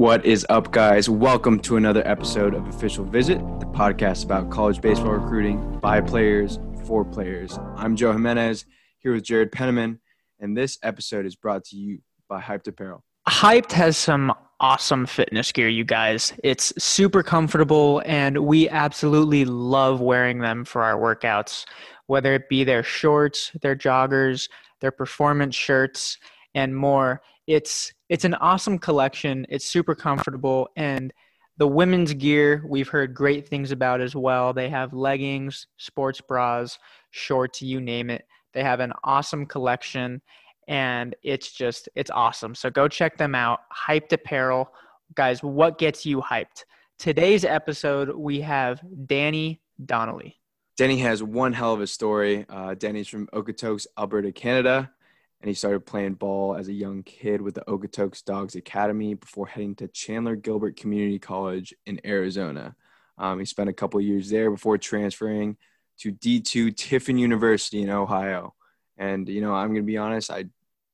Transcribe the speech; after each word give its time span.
What 0.00 0.24
is 0.24 0.46
up, 0.48 0.72
guys? 0.72 1.10
Welcome 1.10 1.60
to 1.60 1.76
another 1.76 2.02
episode 2.08 2.54
of 2.54 2.66
Official 2.68 3.04
Visit, 3.04 3.36
the 3.60 3.66
podcast 3.66 4.24
about 4.24 4.48
college 4.48 4.80
baseball 4.80 5.12
recruiting 5.12 5.78
by 5.78 6.00
players 6.00 6.58
for 6.86 7.04
players. 7.04 7.58
I'm 7.76 7.96
Joe 7.96 8.12
Jimenez 8.12 8.64
here 9.00 9.12
with 9.12 9.24
Jared 9.24 9.52
Penniman, 9.52 10.00
and 10.38 10.56
this 10.56 10.78
episode 10.82 11.26
is 11.26 11.36
brought 11.36 11.64
to 11.64 11.76
you 11.76 11.98
by 12.30 12.40
Hyped 12.40 12.66
Apparel. 12.66 13.04
Hyped 13.28 13.72
has 13.72 13.98
some 13.98 14.32
awesome 14.58 15.04
fitness 15.04 15.52
gear, 15.52 15.68
you 15.68 15.84
guys. 15.84 16.32
It's 16.42 16.72
super 16.82 17.22
comfortable, 17.22 18.00
and 18.06 18.38
we 18.38 18.70
absolutely 18.70 19.44
love 19.44 20.00
wearing 20.00 20.38
them 20.38 20.64
for 20.64 20.82
our 20.82 20.98
workouts, 20.98 21.66
whether 22.06 22.32
it 22.32 22.48
be 22.48 22.64
their 22.64 22.82
shorts, 22.82 23.50
their 23.60 23.76
joggers, 23.76 24.48
their 24.80 24.92
performance 24.92 25.54
shirts, 25.54 26.16
and 26.54 26.74
more. 26.74 27.20
It's 27.50 27.92
it's 28.08 28.24
an 28.24 28.34
awesome 28.34 28.78
collection. 28.78 29.44
It's 29.48 29.66
super 29.66 29.96
comfortable 29.96 30.68
and 30.76 31.12
the 31.56 31.66
women's 31.66 32.14
gear 32.14 32.64
we've 32.64 32.86
heard 32.86 33.12
great 33.12 33.48
things 33.48 33.72
about 33.72 34.00
as 34.00 34.14
well. 34.14 34.52
They 34.52 34.68
have 34.68 34.92
leggings, 34.92 35.66
sports 35.76 36.20
bras, 36.20 36.78
shorts, 37.10 37.60
you 37.60 37.80
name 37.80 38.08
it. 38.08 38.24
They 38.54 38.62
have 38.62 38.78
an 38.78 38.92
awesome 39.02 39.46
collection 39.46 40.22
and 40.68 41.16
it's 41.24 41.50
just 41.50 41.88
it's 41.96 42.12
awesome. 42.12 42.54
So 42.54 42.70
go 42.70 42.86
check 42.86 43.18
them 43.18 43.34
out. 43.34 43.58
Hyped 43.76 44.12
Apparel. 44.12 44.70
Guys, 45.16 45.42
what 45.42 45.76
gets 45.76 46.06
you 46.06 46.20
hyped? 46.20 46.62
Today's 47.00 47.44
episode 47.44 48.14
we 48.14 48.40
have 48.42 48.80
Danny 49.06 49.60
Donnelly. 49.84 50.38
Danny 50.76 50.98
has 50.98 51.20
one 51.20 51.52
hell 51.52 51.74
of 51.74 51.80
a 51.80 51.88
story. 51.88 52.46
Uh, 52.48 52.74
Danny's 52.74 53.08
from 53.08 53.26
Okotoks, 53.34 53.88
Alberta, 53.98 54.30
Canada 54.30 54.92
and 55.40 55.48
he 55.48 55.54
started 55.54 55.86
playing 55.86 56.14
ball 56.14 56.54
as 56.54 56.68
a 56.68 56.72
young 56.72 57.02
kid 57.02 57.40
with 57.40 57.54
the 57.54 57.62
Okotoks 57.62 58.24
Dogs 58.24 58.56
Academy 58.56 59.14
before 59.14 59.46
heading 59.46 59.74
to 59.76 59.88
Chandler 59.88 60.36
Gilbert 60.36 60.76
Community 60.76 61.18
College 61.18 61.74
in 61.86 62.00
Arizona. 62.04 62.76
Um, 63.16 63.38
he 63.38 63.44
spent 63.46 63.70
a 63.70 63.74
couple 63.74 64.00
years 64.00 64.28
there 64.28 64.50
before 64.50 64.76
transferring 64.78 65.56
to 66.00 66.12
D2 66.12 66.76
Tiffin 66.76 67.18
University 67.18 67.82
in 67.82 67.90
Ohio. 67.90 68.54
And 68.98 69.28
you 69.28 69.40
know, 69.40 69.54
I'm 69.54 69.68
going 69.68 69.82
to 69.82 69.82
be 69.82 69.96
honest, 69.96 70.30
I 70.30 70.46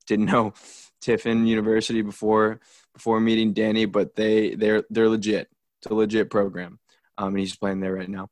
didn't 0.07 0.27
know 0.33 0.55
Tiffin 1.01 1.47
University 1.47 2.03
before 2.03 2.61
before 2.95 3.21
meeting 3.21 3.53
Danny, 3.53 3.85
but 3.85 4.15
they 4.15 4.55
they're 4.55 4.85
they're 4.91 5.09
legit. 5.09 5.49
It's 5.79 5.91
a 5.91 5.95
legit 5.95 6.31
program, 6.31 6.79
um, 7.19 7.29
and 7.29 7.39
he's 7.39 7.57
playing 7.57 7.81
there 7.81 7.95
right 7.95 8.09
now. 8.09 8.31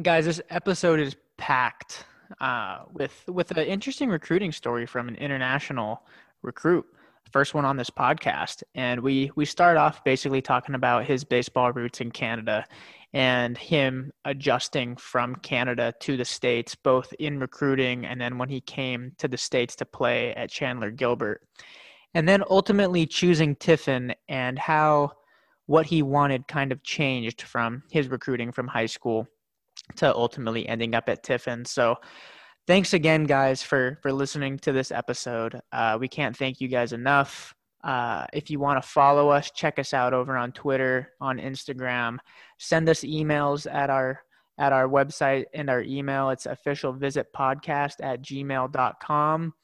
Guys, 0.00 0.26
this 0.26 0.40
episode 0.50 1.00
is 1.00 1.16
packed 1.36 2.04
uh, 2.40 2.80
with 2.92 3.24
with 3.28 3.50
an 3.50 3.58
interesting 3.58 4.08
recruiting 4.08 4.52
story 4.52 4.86
from 4.86 5.08
an 5.08 5.16
international 5.16 6.02
recruit, 6.42 6.86
first 7.30 7.54
one 7.54 7.64
on 7.64 7.76
this 7.76 7.90
podcast. 7.90 8.62
And 8.74 9.00
we 9.00 9.30
we 9.36 9.44
start 9.44 9.76
off 9.76 10.04
basically 10.04 10.42
talking 10.42 10.74
about 10.74 11.04
his 11.04 11.24
baseball 11.24 11.72
roots 11.72 12.00
in 12.00 12.10
Canada 12.10 12.64
and 13.14 13.56
him 13.56 14.12
adjusting 14.26 14.96
from 14.96 15.34
Canada 15.36 15.94
to 16.00 16.16
the 16.16 16.24
states, 16.24 16.74
both 16.74 17.12
in 17.18 17.38
recruiting 17.38 18.04
and 18.04 18.20
then 18.20 18.36
when 18.36 18.48
he 18.48 18.60
came 18.60 19.12
to 19.18 19.28
the 19.28 19.38
states 19.38 19.74
to 19.76 19.86
play 19.86 20.34
at 20.34 20.50
Chandler 20.50 20.90
Gilbert, 20.90 21.42
and 22.14 22.28
then 22.28 22.42
ultimately 22.50 23.06
choosing 23.06 23.56
Tiffin 23.56 24.14
and 24.28 24.58
how 24.58 25.12
what 25.66 25.86
he 25.86 26.02
wanted 26.02 26.48
kind 26.48 26.72
of 26.72 26.82
changed 26.82 27.42
from 27.42 27.82
his 27.90 28.08
recruiting 28.08 28.52
from 28.52 28.66
high 28.66 28.86
school 28.86 29.26
to 29.96 30.14
ultimately 30.14 30.68
ending 30.68 30.94
up 30.94 31.08
at 31.08 31.22
Tiffin. 31.22 31.64
So 31.64 31.96
thanks 32.66 32.92
again, 32.92 33.24
guys, 33.24 33.62
for 33.62 33.98
for 34.02 34.12
listening 34.12 34.58
to 34.60 34.72
this 34.72 34.92
episode. 34.92 35.60
Uh, 35.72 35.98
we 36.00 36.08
can't 36.08 36.36
thank 36.36 36.60
you 36.60 36.68
guys 36.68 36.92
enough. 36.92 37.54
Uh, 37.82 38.26
if 38.32 38.50
you 38.50 38.58
want 38.58 38.82
to 38.82 38.88
follow 38.88 39.28
us, 39.28 39.50
check 39.50 39.78
us 39.78 39.94
out 39.94 40.12
over 40.12 40.36
on 40.36 40.52
Twitter, 40.52 41.12
on 41.20 41.38
Instagram. 41.38 42.18
Send 42.58 42.88
us 42.88 43.00
emails 43.00 43.72
at 43.72 43.90
our 43.90 44.20
at 44.58 44.72
our 44.72 44.88
website 44.88 45.44
and 45.54 45.70
our 45.70 45.82
email. 45.82 46.30
It's 46.30 46.46
officialvisitpodcast 46.46 47.94
at 48.00 48.22
gmail.com. 48.22 49.54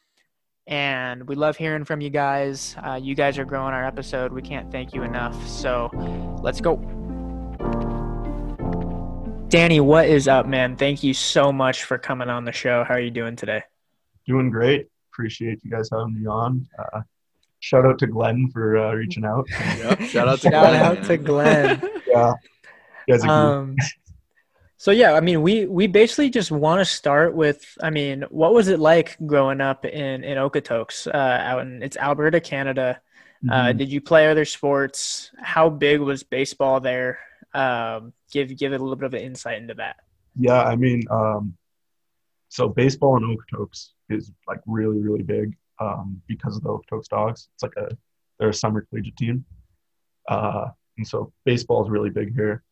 And 0.67 1.29
we 1.29 1.34
love 1.34 1.57
hearing 1.57 1.84
from 1.84 2.01
you 2.01 2.11
guys. 2.11 2.75
Uh, 2.83 2.99
you 3.03 3.15
guys 3.15 3.39
are 3.39 3.45
growing 3.45 3.75
our 3.75 3.84
episode. 3.84 4.33
We 4.33 4.41
can't 4.41 4.71
thank 4.73 4.95
you 4.95 5.03
enough. 5.03 5.47
So 5.47 5.91
let's 6.43 6.61
go. 6.61 7.03
Danny, 9.54 9.78
what 9.78 10.09
is 10.09 10.26
up, 10.26 10.48
man? 10.48 10.75
Thank 10.75 11.04
you 11.04 11.15
so 11.15 11.53
much 11.53 11.84
for 11.84 11.97
coming 11.97 12.28
on 12.28 12.44
the 12.44 12.50
show. 12.50 12.82
How 12.82 12.94
are 12.94 13.00
you 13.00 13.12
doing 13.12 13.37
today? 13.37 13.62
Doing 14.26 14.50
great. 14.50 14.88
Appreciate 15.12 15.60
you 15.62 15.70
guys 15.70 15.88
having 15.92 16.20
me 16.20 16.26
on. 16.26 16.66
Uh, 16.76 17.03
shout 17.60 17.87
out 17.87 18.00
to 18.00 18.09
Glenn 18.09 18.50
for 18.53 18.76
uh, 18.76 18.92
reaching 18.94 19.25
out. 19.25 19.47
Yep. 19.78 20.00
Shout 20.00 20.26
out 20.26 20.41
to 20.41 20.50
Shout 20.50 20.70
Glenn. 20.70 20.82
out 20.82 21.04
to 21.04 21.16
Glenn. 21.16 21.81
yeah. 22.09 22.32
You 23.06 23.15
guys 23.15 23.25
are 23.25 23.60
um, 23.60 23.76
so 24.76 24.91
yeah, 24.91 25.12
I 25.12 25.20
mean, 25.20 25.41
we 25.41 25.66
we 25.66 25.86
basically 25.86 26.31
just 26.31 26.50
want 26.50 26.81
to 26.81 26.84
start 26.84 27.36
with, 27.36 27.65
I 27.81 27.91
mean, 27.91 28.25
what 28.31 28.54
was 28.54 28.66
it 28.66 28.81
like 28.81 29.16
growing 29.25 29.60
up 29.60 29.84
in 29.84 30.25
in 30.25 30.36
Okotoks, 30.36 31.06
uh, 31.06 31.16
out 31.16 31.60
in 31.60 31.81
it's 31.81 31.97
Alberta, 31.97 32.41
Canada? 32.41 33.00
Uh, 33.48 33.66
Mhm. 33.66 33.76
did 33.78 33.92
you 33.92 34.00
play 34.00 34.28
other 34.28 34.47
sports? 34.47 35.31
How 35.41 35.69
big 35.69 36.00
was 36.00 36.25
baseball 36.25 36.81
there? 36.81 37.21
Um, 37.54 38.12
give 38.31 38.56
give 38.56 38.72
it 38.72 38.81
a 38.81 38.82
little 38.82 38.97
bit 38.97 39.06
of 39.06 39.15
an 39.15 39.22
insight 39.22 39.62
into 39.62 39.75
that. 39.75 39.97
Yeah, 40.37 40.62
I 40.62 40.76
mean, 40.76 41.04
um, 41.10 41.56
so 42.48 42.69
baseball 42.69 43.16
in 43.16 43.22
Okotoks 43.22 43.91
is 44.10 44.32
like 44.47 44.60
really, 44.66 45.00
really 45.00 45.22
big 45.22 45.56
um, 45.81 46.20
because 46.26 46.56
of 46.56 46.62
the 46.62 46.69
Okotoks 46.69 47.09
Dogs. 47.09 47.48
It's 47.54 47.62
like 47.62 47.76
a 47.76 47.97
they're 48.38 48.48
a 48.48 48.54
summer 48.54 48.87
collegiate 48.91 49.16
team, 49.16 49.44
uh, 50.28 50.66
and 50.97 51.06
so 51.06 51.32
baseball 51.44 51.84
is 51.84 51.91
really 51.91 52.10
big 52.10 52.34
here. 52.34 52.65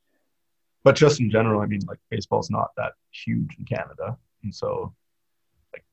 But 0.84 0.96
just 0.96 1.20
in 1.20 1.30
general, 1.30 1.60
I 1.60 1.66
mean, 1.66 1.80
like 1.86 1.98
baseball's 2.10 2.50
not 2.50 2.70
that 2.76 2.92
huge 3.12 3.56
in 3.58 3.64
Canada, 3.64 4.16
and 4.42 4.54
so 4.54 4.92
like 5.72 5.84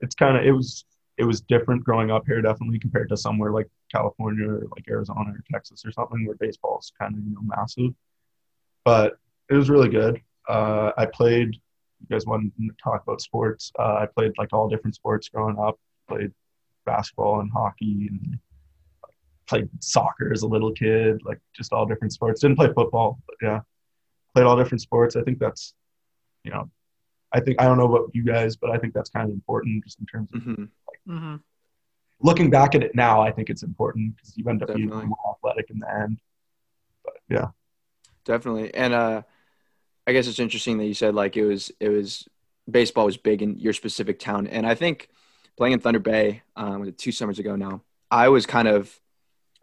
it's 0.00 0.16
kind 0.16 0.36
of 0.36 0.44
it 0.44 0.52
was 0.52 0.84
it 1.18 1.24
was 1.24 1.40
different 1.40 1.84
growing 1.84 2.10
up 2.10 2.24
here 2.26 2.42
definitely 2.42 2.78
compared 2.78 3.08
to 3.08 3.16
somewhere 3.16 3.52
like 3.52 3.68
California 3.90 4.48
or 4.48 4.62
like 4.74 4.84
Arizona 4.88 5.30
or 5.30 5.42
Texas 5.50 5.84
or 5.84 5.92
something 5.92 6.26
where 6.26 6.36
baseball 6.36 6.78
is 6.80 6.92
kind 6.98 7.14
of 7.14 7.20
you 7.24 7.34
know 7.34 7.42
massive. 7.42 7.92
But 8.86 9.18
it 9.50 9.54
was 9.54 9.68
really 9.68 9.88
good. 9.88 10.20
Uh, 10.48 10.92
I 10.96 11.06
played. 11.06 11.54
You 12.00 12.06
guys 12.08 12.24
want 12.24 12.52
to 12.56 12.70
talk 12.82 13.02
about 13.02 13.20
sports? 13.20 13.72
Uh, 13.78 13.96
I 14.02 14.06
played 14.06 14.32
like 14.38 14.52
all 14.52 14.68
different 14.68 14.94
sports 14.94 15.28
growing 15.28 15.58
up. 15.58 15.76
Played 16.08 16.30
basketball 16.84 17.40
and 17.40 17.50
hockey 17.52 18.06
and 18.08 18.38
played 19.48 19.68
soccer 19.80 20.32
as 20.32 20.42
a 20.42 20.46
little 20.46 20.70
kid. 20.72 21.20
Like 21.24 21.40
just 21.52 21.72
all 21.72 21.84
different 21.84 22.12
sports. 22.12 22.40
Didn't 22.42 22.56
play 22.58 22.72
football, 22.72 23.18
but 23.26 23.34
yeah, 23.42 23.60
played 24.34 24.46
all 24.46 24.56
different 24.56 24.82
sports. 24.82 25.16
I 25.16 25.22
think 25.22 25.40
that's, 25.40 25.74
you 26.44 26.52
know, 26.52 26.70
I 27.32 27.40
think 27.40 27.60
I 27.60 27.64
don't 27.64 27.78
know 27.78 27.92
about 27.92 28.10
you 28.14 28.22
guys, 28.22 28.54
but 28.56 28.70
I 28.70 28.78
think 28.78 28.94
that's 28.94 29.10
kind 29.10 29.28
of 29.28 29.34
important 29.34 29.82
just 29.84 29.98
in 29.98 30.06
terms 30.06 30.30
of 30.32 30.42
Mhm. 30.42 30.68
Mm-hmm. 31.08 31.36
looking 32.20 32.50
back 32.50 32.76
at 32.76 32.84
it 32.84 32.94
now. 32.94 33.20
I 33.20 33.32
think 33.32 33.50
it's 33.50 33.64
important 33.64 34.14
because 34.16 34.36
you 34.36 34.48
end 34.48 34.62
up 34.62 34.74
being 34.76 34.90
more 34.90 35.18
athletic 35.34 35.70
in 35.70 35.80
the 35.80 35.92
end. 35.92 36.20
But 37.04 37.14
yeah. 37.28 37.48
Definitely. 38.26 38.74
And 38.74 38.92
uh, 38.92 39.22
I 40.06 40.12
guess 40.12 40.26
it's 40.26 40.40
interesting 40.40 40.78
that 40.78 40.84
you 40.84 40.94
said 40.94 41.14
like 41.14 41.36
it 41.36 41.46
was 41.46 41.72
it 41.80 41.88
was 41.88 42.28
baseball 42.68 43.06
was 43.06 43.16
big 43.16 43.40
in 43.40 43.58
your 43.58 43.72
specific 43.72 44.18
town, 44.18 44.46
and 44.48 44.66
I 44.66 44.74
think 44.74 45.08
playing 45.56 45.72
in 45.72 45.80
Thunder 45.80 46.00
Bay 46.00 46.42
um, 46.56 46.80
was 46.80 46.90
it 46.90 46.98
two 46.98 47.12
summers 47.12 47.38
ago 47.38 47.56
now, 47.56 47.82
I 48.10 48.28
was 48.28 48.44
kind 48.44 48.68
of 48.68 49.00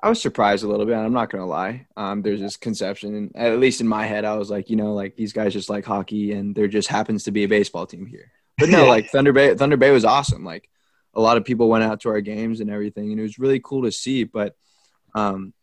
I 0.01 0.09
was 0.09 0.22
surprised 0.22 0.63
a 0.63 0.68
little 0.68 0.85
bit. 0.85 0.96
I'm 0.96 1.13
not 1.13 1.29
gonna 1.29 1.46
lie. 1.46 1.88
Um, 1.96 2.22
there's 2.22 2.41
this 2.41 2.57
conception, 2.57 3.16
and 3.16 3.35
at 3.35 3.59
least 3.59 3.81
in 3.81 3.88
my 3.88 4.06
head, 4.06 4.25
I 4.25 4.35
was 4.35 4.50
like, 4.50 4.69
you 4.69 4.75
know, 4.75 4.94
like 4.94 5.16
these 5.16 5.34
guys 5.34 5.53
just 5.53 5.69
like 5.69 5.85
hockey, 5.85 6.31
and 6.31 6.56
there 6.56 6.68
just 6.68 6.88
happens 6.88 7.25
to 7.25 7.31
be 7.31 7.44
a 7.44 7.50
baseball 7.50 7.85
team 7.85 8.06
here. 8.06 8.31
But 8.57 8.69
no, 8.69 8.85
like 8.88 9.09
Thunder 9.09 9.34
Bay, 9.34 9.56
Thunder 9.56 9.78
Bay 9.78 9.91
was 9.91 10.06
awesome. 10.06 10.44
Like 10.44 10.69
a 11.13 11.22
lot 11.22 11.38
of 11.38 11.45
people 11.45 11.69
went 11.69 11.84
out 11.84 12.01
to 12.01 12.09
our 12.09 12.22
games 12.22 12.62
and 12.62 12.69
everything, 12.69 13.12
and 13.12 13.19
it 13.19 13.24
was 13.24 13.40
really 13.40 13.59
cool 13.59 13.84
to 13.84 13.91
see. 13.91 14.24
But 14.24 14.56
um, 15.16 15.53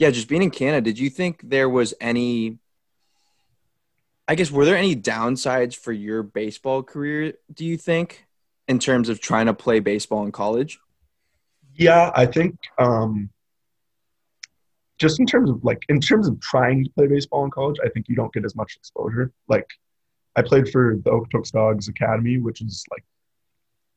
yeah, 0.00 0.10
just 0.10 0.28
being 0.28 0.42
in 0.42 0.50
Canada, 0.50 0.80
did 0.80 0.98
you 0.98 1.10
think 1.10 1.42
there 1.44 1.68
was 1.68 1.92
any? 2.00 2.58
I 4.26 4.34
guess 4.34 4.50
were 4.50 4.64
there 4.64 4.76
any 4.76 4.96
downsides 4.96 5.76
for 5.76 5.92
your 5.92 6.22
baseball 6.22 6.82
career? 6.82 7.34
Do 7.52 7.66
you 7.66 7.76
think, 7.76 8.26
in 8.66 8.78
terms 8.78 9.10
of 9.10 9.20
trying 9.20 9.44
to 9.46 9.52
play 9.52 9.78
baseball 9.78 10.24
in 10.24 10.32
college? 10.32 10.80
Yeah, 11.74 12.12
I 12.14 12.24
think 12.24 12.56
um, 12.78 13.28
just 14.96 15.20
in 15.20 15.26
terms 15.26 15.50
of 15.50 15.62
like 15.64 15.82
in 15.90 16.00
terms 16.00 16.28
of 16.28 16.40
trying 16.40 16.82
to 16.84 16.90
play 16.92 17.06
baseball 17.06 17.44
in 17.44 17.50
college, 17.50 17.76
I 17.84 17.90
think 17.90 18.08
you 18.08 18.16
don't 18.16 18.32
get 18.32 18.46
as 18.46 18.56
much 18.56 18.76
exposure. 18.76 19.32
Like 19.48 19.68
I 20.34 20.40
played 20.40 20.70
for 20.70 20.96
the 21.04 21.10
Okotoks 21.10 21.52
Dogs 21.52 21.88
Academy, 21.88 22.38
which 22.38 22.62
is 22.62 22.86
like 22.90 23.04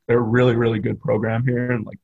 they're 0.09 0.17
a 0.17 0.21
really 0.21 0.57
really 0.57 0.79
good 0.79 0.99
program 0.99 1.47
here, 1.47 1.71
and 1.71 1.85
like 1.85 1.99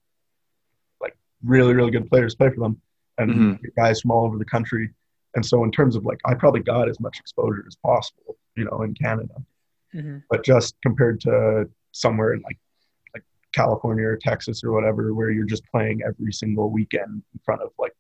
like 1.02 1.18
really 1.44 1.74
really 1.74 1.92
good 1.92 2.10
players 2.10 2.34
play 2.34 2.50
for 2.50 2.62
them, 2.62 2.82
and 3.20 3.32
Mhm. 3.60 3.76
guys 3.76 4.02
from 4.02 4.12
all 4.12 4.26
over 4.26 4.38
the 4.38 4.46
country. 4.46 4.90
And 5.36 5.46
so 5.46 5.64
in 5.64 5.72
terms 5.72 5.96
of 5.96 6.06
like, 6.06 6.20
I 6.26 6.34
probably 6.34 6.62
got 6.62 6.90
as 6.90 7.00
much 7.00 7.20
exposure 7.20 7.64
as 7.68 7.76
possible, 7.76 8.38
you 8.56 8.66
know, 8.66 8.82
in 8.82 8.94
Canada 8.96 9.36
Mm-hmm. 9.94 10.18
but 10.30 10.44
just 10.44 10.76
compared 10.84 11.20
to 11.22 11.68
somewhere 11.92 12.34
in 12.34 12.42
like 12.42 12.58
like 13.16 13.24
California 13.54 14.06
or 14.06 14.16
Texas 14.18 14.64
or 14.64 14.72
whatever, 14.72 15.14
where 15.16 15.32
you're 15.32 15.46
just 15.46 15.66
playing 15.66 16.02
every 16.04 16.32
single 16.32 16.70
weekend 16.70 17.24
in 17.34 17.40
front 17.44 17.62
of 17.64 17.72
like 17.80 17.94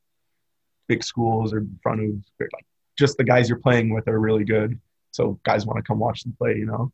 big 0.87 1.03
schools 1.03 1.51
or 1.53 1.59
in 1.59 1.79
front 1.81 2.01
of 2.01 2.09
like 2.39 2.65
just 2.97 3.17
the 3.17 3.23
guys 3.23 3.49
you're 3.49 3.57
playing 3.59 3.91
with 3.93 4.07
are 4.07 4.19
really 4.19 4.43
good. 4.43 4.79
So 5.11 5.39
guys 5.43 5.65
want 5.65 5.77
to 5.77 5.83
come 5.83 5.97
watch 5.99 6.23
them 6.23 6.33
play, 6.37 6.55
you 6.57 6.65
know. 6.67 6.91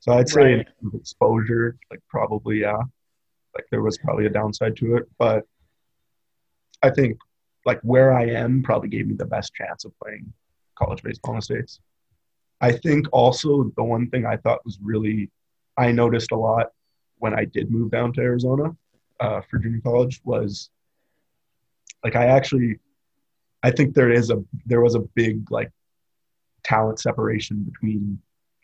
So 0.00 0.12
I'd 0.12 0.28
say 0.28 0.54
Right. 0.58 0.68
exposure, 0.94 1.76
like 1.90 2.00
probably 2.08 2.60
yeah, 2.60 2.80
like 3.56 3.66
there 3.72 3.82
was 3.82 3.98
probably 3.98 4.26
a 4.26 4.30
downside 4.30 4.76
to 4.76 4.96
it, 4.96 5.08
but 5.18 5.44
I 6.82 6.90
think 6.90 7.18
like 7.66 7.80
where 7.82 8.12
I 8.12 8.26
am 8.26 8.62
probably 8.62 8.88
gave 8.88 9.06
me 9.06 9.14
the 9.14 9.26
best 9.26 9.54
chance 9.54 9.84
of 9.84 9.92
playing 10.02 10.32
college 10.76 11.02
baseball 11.02 11.34
in 11.34 11.38
the 11.38 11.42
states. 11.42 11.80
I 12.60 12.72
think 12.72 13.06
also 13.12 13.72
the 13.76 13.84
one 13.84 14.08
thing 14.10 14.26
I 14.26 14.36
thought 14.36 14.64
was 14.64 14.78
really 14.82 15.30
I 15.76 15.92
noticed 15.92 16.32
a 16.32 16.36
lot 16.36 16.68
when 17.18 17.34
I 17.34 17.44
did 17.44 17.70
move 17.70 17.90
down 17.90 18.12
to 18.14 18.20
Arizona 18.20 18.76
uh, 19.20 19.40
for 19.42 19.58
junior 19.58 19.80
college 19.80 20.20
was 20.24 20.70
like 22.04 22.16
I 22.16 22.26
actually 22.26 22.78
I 23.62 23.70
think 23.72 23.94
there 23.94 24.10
is 24.10 24.30
a 24.30 24.42
there 24.66 24.80
was 24.80 24.94
a 24.94 25.00
big 25.00 25.50
like 25.50 25.70
talent 26.64 27.00
separation 27.00 27.62
between 27.64 28.20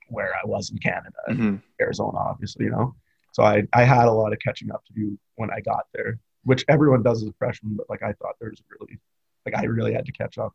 where 0.08 0.32
I 0.34 0.46
was 0.46 0.70
in 0.70 0.78
Canada 0.78 1.16
and 1.26 1.38
Mhm. 1.38 1.62
Arizona, 1.81 2.19
obviously, 2.19 2.66
you 2.66 2.70
know. 2.70 2.94
So 3.32 3.43
I 3.43 3.64
I 3.72 3.84
had 3.84 4.06
a 4.06 4.12
lot 4.12 4.32
of 4.32 4.38
catching 4.38 4.70
up 4.70 4.84
to 4.87 4.93
do 4.93 5.19
when 5.37 5.50
I 5.50 5.61
got 5.61 5.87
there, 5.93 6.19
which 6.44 6.64
everyone 6.69 7.02
does 7.02 7.23
as 7.23 7.29
a 7.29 7.32
freshman, 7.38 7.75
but 7.75 7.88
like 7.91 8.02
I 8.02 8.12
thought 8.12 8.37
there 8.41 8.50
was 8.50 8.62
really 8.79 8.99
like 9.44 9.55
I 9.55 9.64
really 9.64 9.93
had 9.93 10.06
to 10.06 10.12
catch 10.12 10.38
up. 10.38 10.55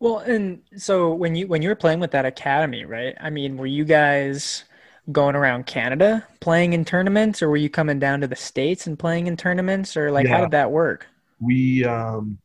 Well, 0.00 0.18
and 0.18 0.62
so 0.76 1.14
when 1.14 1.34
you 1.34 1.46
when 1.46 1.62
you 1.62 1.68
were 1.68 1.76
playing 1.76 2.00
with 2.00 2.10
that 2.12 2.24
academy, 2.24 2.84
right? 2.84 3.16
I 3.20 3.30
mean, 3.30 3.56
were 3.56 3.66
you 3.66 3.84
guys 3.84 4.64
going 5.12 5.36
around 5.36 5.66
Canada 5.66 6.26
playing 6.40 6.72
in 6.72 6.84
tournaments, 6.84 7.42
or 7.42 7.48
were 7.48 7.56
you 7.56 7.70
coming 7.70 7.98
down 7.98 8.20
to 8.22 8.26
the 8.26 8.36
states 8.36 8.86
and 8.86 8.98
playing 8.98 9.26
in 9.26 9.36
tournaments, 9.36 9.96
or 9.96 10.10
like 10.10 10.26
how 10.26 10.40
did 10.40 10.50
that 10.52 10.70
work? 10.70 11.06
We 11.40 11.84
um 11.84 12.38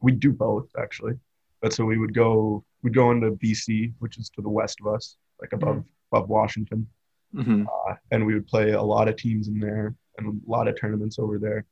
we 0.00 0.12
do 0.12 0.32
both 0.32 0.68
actually. 0.78 1.14
But 1.60 1.72
so 1.72 1.84
we 1.84 1.98
would 1.98 2.14
go 2.14 2.64
we'd 2.82 2.94
go 2.94 3.10
into 3.10 3.32
BC, 3.32 3.92
which 3.98 4.18
is 4.18 4.30
to 4.30 4.42
the 4.42 4.48
west 4.48 4.78
of 4.80 4.92
us, 4.92 5.16
like 5.40 5.52
above 5.52 5.84
above 6.12 6.28
Washington. 6.28 6.88
Mhm. 7.34 7.66
uh, 7.66 7.94
and 8.10 8.24
we 8.24 8.32
would 8.32 8.46
play 8.46 8.70
a 8.72 8.82
lot 8.82 9.06
of 9.06 9.16
teams 9.16 9.48
in 9.48 9.60
there 9.60 9.94
and 10.18 10.42
a 10.46 10.50
lot 10.50 10.68
of 10.68 10.78
tournaments 10.78 11.18
over 11.18 11.38
there. 11.38 11.64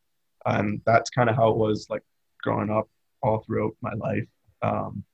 And 0.47 0.81
that's 0.87 1.11
kind 1.11 1.29
of 1.29 1.37
how 1.37 1.51
it 1.51 1.57
was 1.57 1.87
like 1.91 2.03
growing 2.43 2.71
up 2.71 2.89
all 3.23 3.43
throughout 3.45 3.73
my 3.83 3.93
life. 3.95 4.27
Um, 4.63 5.05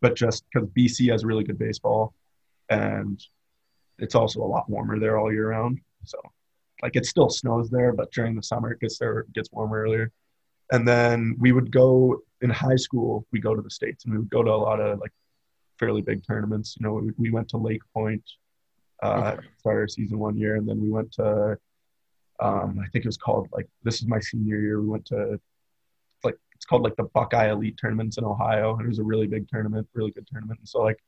but 0.00 0.16
just 0.16 0.44
because 0.52 0.68
BC 0.70 1.10
has 1.12 1.24
really 1.24 1.44
good 1.44 1.58
baseball 1.58 2.14
and 2.68 3.22
it's 3.98 4.14
also 4.14 4.40
a 4.40 4.44
lot 4.46 4.68
warmer 4.68 4.98
there 4.98 5.18
all 5.18 5.32
year 5.32 5.50
round. 5.50 5.78
So 6.04 6.18
like 6.82 6.96
it 6.96 7.06
still 7.06 7.28
snows 7.28 7.70
there, 7.70 7.92
but 7.92 8.10
during 8.10 8.34
the 8.34 8.42
summer 8.42 8.72
it 8.72 8.80
gets 8.80 8.98
there 8.98 9.20
it 9.20 9.32
gets 9.32 9.50
warmer 9.52 9.82
earlier. 9.82 10.10
And 10.72 10.88
then 10.88 11.36
we 11.38 11.52
would 11.52 11.70
go 11.70 12.22
in 12.40 12.50
high 12.50 12.76
school, 12.76 13.26
we 13.30 13.38
go 13.38 13.54
to 13.54 13.62
the 13.62 13.70
States 13.70 14.04
and 14.04 14.14
we 14.14 14.18
would 14.18 14.30
go 14.30 14.42
to 14.42 14.50
a 14.50 14.56
lot 14.56 14.80
of 14.80 14.98
like 14.98 15.12
fairly 15.78 16.00
big 16.02 16.26
tournaments. 16.26 16.76
You 16.80 16.86
know, 16.86 16.94
we, 16.94 17.12
we 17.18 17.30
went 17.30 17.48
to 17.50 17.58
Lake 17.58 17.82
Point, 17.94 18.22
uh, 19.02 19.34
Okay. 19.36 19.46
started 19.58 19.80
our 19.80 19.88
season 19.88 20.18
one 20.18 20.36
year, 20.36 20.56
and 20.56 20.68
then 20.68 20.80
we 20.80 20.90
went 20.90 21.12
to, 21.12 21.58
um, 22.42 22.80
I 22.84 22.88
think 22.88 23.04
it 23.04 23.08
was 23.08 23.16
called 23.16 23.48
like 23.52 23.68
this 23.84 23.96
is 24.02 24.06
my 24.08 24.18
senior 24.20 24.58
year. 24.58 24.80
We 24.80 24.88
went 24.88 25.06
to, 25.06 25.40
like 26.24 26.36
it's 26.54 26.64
called 26.64 26.82
like 26.82 26.96
the 26.96 27.04
Buckeye 27.04 27.50
Elite 27.50 27.78
tournaments 27.80 28.18
in 28.18 28.24
Ohio, 28.24 28.74
and 28.76 28.84
it 28.84 28.88
was 28.88 28.98
a 28.98 29.04
really 29.04 29.26
big 29.26 29.48
tournament, 29.48 29.86
really 29.94 30.10
good 30.10 30.26
tournament. 30.26 30.58
And 30.58 30.68
so 30.68 30.82
like 30.82 30.98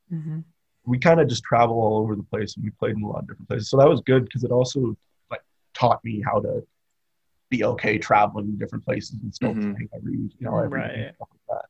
we 0.85 0.97
kind 0.99 1.19
of 1.19 1.27
just 1.27 1.43
travel 1.43 1.75
all 1.77 1.97
over 1.97 2.15
the 2.15 2.23
place, 2.23 2.55
and 2.55 2.63
we 2.63 2.69
played 2.71 2.95
in 2.95 3.03
a 3.03 3.07
lot 3.07 3.19
of 3.19 3.27
different 3.27 3.49
places. 3.49 3.69
So 3.69 3.77
that 3.77 3.89
was 3.89 4.01
good 4.01 4.23
because 4.25 4.43
it 4.43 4.51
also 4.51 4.95
like 5.29 5.41
taught 5.73 6.03
me 6.05 6.21
how 6.25 6.39
to 6.39 6.65
be 7.49 7.63
okay 7.63 7.97
traveling 7.97 8.51
to 8.51 8.57
different 8.57 8.85
places 8.85 9.17
and 9.21 9.33
still 9.33 9.53
Mhm. 9.53 9.73
playing 9.75 9.89
every 9.93 10.13
you 10.13 10.31
know 10.41 10.57
every 10.57 10.79
Right. 10.79 11.15
stuff 11.15 11.27
like 11.31 11.41
that. 11.49 11.65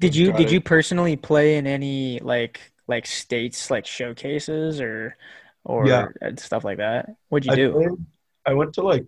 Did 0.00 0.16
you 0.16 0.32
did 0.32 0.50
you 0.50 0.60
personally 0.60 1.16
play 1.16 1.56
in 1.56 1.66
any 1.66 2.18
like 2.20 2.72
like 2.86 3.06
states 3.06 3.70
like 3.70 3.86
showcases 3.86 4.80
or 4.80 5.16
or 5.64 5.86
Yeah. 5.86 6.08
stuff 6.36 6.64
like 6.64 6.78
that? 6.78 7.10
What'd 7.28 7.46
you 7.46 7.52
I 7.52 7.56
do? 7.56 7.72
played- 7.72 8.06
I 8.46 8.54
went 8.54 8.72
to 8.74 8.82
like 8.82 9.06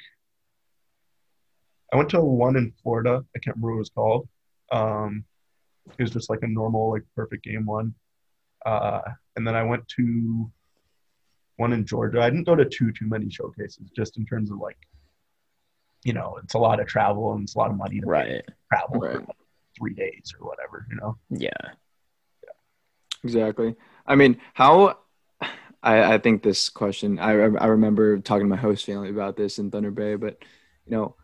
I 1.92 1.96
went 1.96 2.10
to 2.10 2.20
one 2.20 2.56
in 2.56 2.72
Florida. 2.82 3.24
I 3.34 3.38
can't 3.38 3.56
remember 3.56 3.72
what 3.72 3.76
it 3.76 3.78
was 3.78 3.90
called. 3.90 4.28
Um, 4.72 5.24
it 5.98 6.02
was 6.02 6.10
just 6.10 6.28
like 6.30 6.42
a 6.42 6.48
normal 6.48 6.90
like 6.90 7.02
perfect 7.14 7.44
game 7.44 7.64
one. 7.66 7.94
Uh, 8.64 9.00
and 9.36 9.46
then 9.46 9.54
I 9.54 9.62
went 9.62 9.86
to 9.96 10.50
one 11.56 11.72
in 11.72 11.86
Georgia. 11.86 12.20
I 12.20 12.28
didn't 12.30 12.44
go 12.44 12.56
to 12.56 12.64
too 12.64 12.90
too 12.92 13.06
many 13.08 13.30
showcases, 13.30 13.90
just 13.94 14.18
in 14.18 14.26
terms 14.26 14.50
of 14.50 14.58
like, 14.58 14.78
you 16.04 16.12
know, 16.12 16.38
it's 16.42 16.54
a 16.54 16.58
lot 16.58 16.80
of 16.80 16.86
travel 16.86 17.32
and 17.34 17.44
it's 17.44 17.54
a 17.54 17.58
lot 17.58 17.70
of 17.70 17.76
money 17.76 18.00
to 18.00 18.06
Right. 18.06 18.44
to 18.46 18.54
travel 18.72 19.00
for 19.00 19.20
like 19.20 19.28
three 19.78 19.94
days 19.94 20.34
or 20.38 20.46
whatever. 20.48 20.86
You 20.90 20.96
know. 20.96 21.16
Yeah. 21.30 21.70
Exactly. 23.22 23.74
I 24.06 24.14
mean, 24.14 24.40
how 24.54 24.98
I, 25.86 26.14
I 26.14 26.18
think 26.18 26.42
this 26.42 26.68
question, 26.68 27.18
I, 27.18 27.30
I 27.30 27.66
remember 27.66 28.18
talking 28.18 28.46
to 28.46 28.50
my 28.50 28.56
host 28.60 28.84
family 28.84 29.08
about 29.08 29.36
this 29.36 29.58
in 29.58 29.70
Thunder 29.70 29.92
Bay, 29.92 30.16
but 30.16 30.36
you 30.84 30.92
know, 30.96 31.14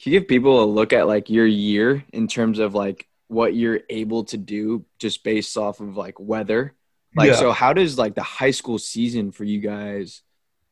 can 0.00 0.12
you 0.12 0.20
give 0.20 0.28
people 0.28 0.62
a 0.62 0.64
look 0.64 0.92
at 0.92 1.08
like 1.08 1.28
your 1.28 1.46
year 1.46 2.04
in 2.12 2.28
terms 2.28 2.60
of 2.60 2.74
like 2.74 3.06
what 3.26 3.54
you're 3.54 3.80
able 3.90 4.24
to 4.24 4.36
do 4.36 4.84
just 4.98 5.24
based 5.24 5.56
off 5.56 5.80
of 5.80 5.96
like 5.96 6.20
weather? 6.20 6.74
Like, 7.16 7.30
Yeah. 7.30 7.36
so 7.36 7.52
how 7.52 7.72
does 7.72 7.98
like 7.98 8.14
the 8.14 8.22
high 8.22 8.52
school 8.52 8.78
season 8.78 9.32
for 9.32 9.42
you 9.44 9.60
guys, 9.60 10.22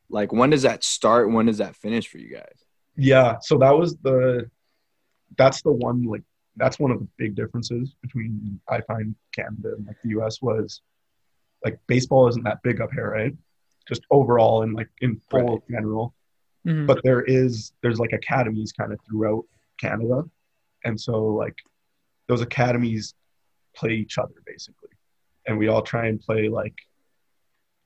like 0.09 0.31
when 0.31 0.49
does 0.49 0.61
that 0.61 0.83
start? 0.83 1.29
When 1.29 1.47
does 1.47 1.57
that 1.57 1.75
finish 1.75 2.07
for 2.07 2.19
you 2.19 2.33
guys? 2.33 2.63
Yeah, 2.95 3.37
so 3.41 3.57
that 3.57 3.77
was 3.77 3.97
the 3.97 4.49
that's 5.37 5.61
the 5.61 5.71
one 5.71 6.03
like 6.03 6.23
that's 6.55 6.79
one 6.79 6.91
of 6.91 6.99
the 6.99 7.07
big 7.17 7.35
differences 7.35 7.93
between 8.01 8.59
I 8.69 8.79
find 8.81 9.13
Canada 9.35 9.73
and 9.77 9.85
like 9.85 9.97
the 10.03 10.11
US 10.19 10.41
was 10.41 10.81
like 11.63 11.79
baseball 11.87 12.27
isn't 12.27 12.43
that 12.43 12.61
big 12.63 12.81
up 12.81 12.91
here, 12.93 13.09
right? 13.11 13.33
Just 13.87 14.03
overall 14.11 14.63
and 14.63 14.73
like 14.73 14.89
in 15.01 15.19
full 15.29 15.41
Right. 15.57 15.61
general. 15.69 16.13
Mhm. 16.65 16.85
But 16.87 17.01
there 17.03 17.21
is 17.21 17.73
there's 17.81 17.99
like 17.99 18.13
academies 18.13 18.71
kind 18.71 18.91
of 18.93 18.99
throughout 19.07 19.43
Canada. 19.79 20.23
And 20.83 20.99
so 20.99 21.25
like 21.27 21.55
those 22.27 22.41
academies 22.41 23.13
play 23.75 23.93
each 23.93 24.17
other 24.17 24.33
basically. 24.45 24.89
And 25.47 25.57
we 25.57 25.67
all 25.67 25.81
try 25.81 26.07
and 26.07 26.19
play 26.19 26.49
like 26.49 26.75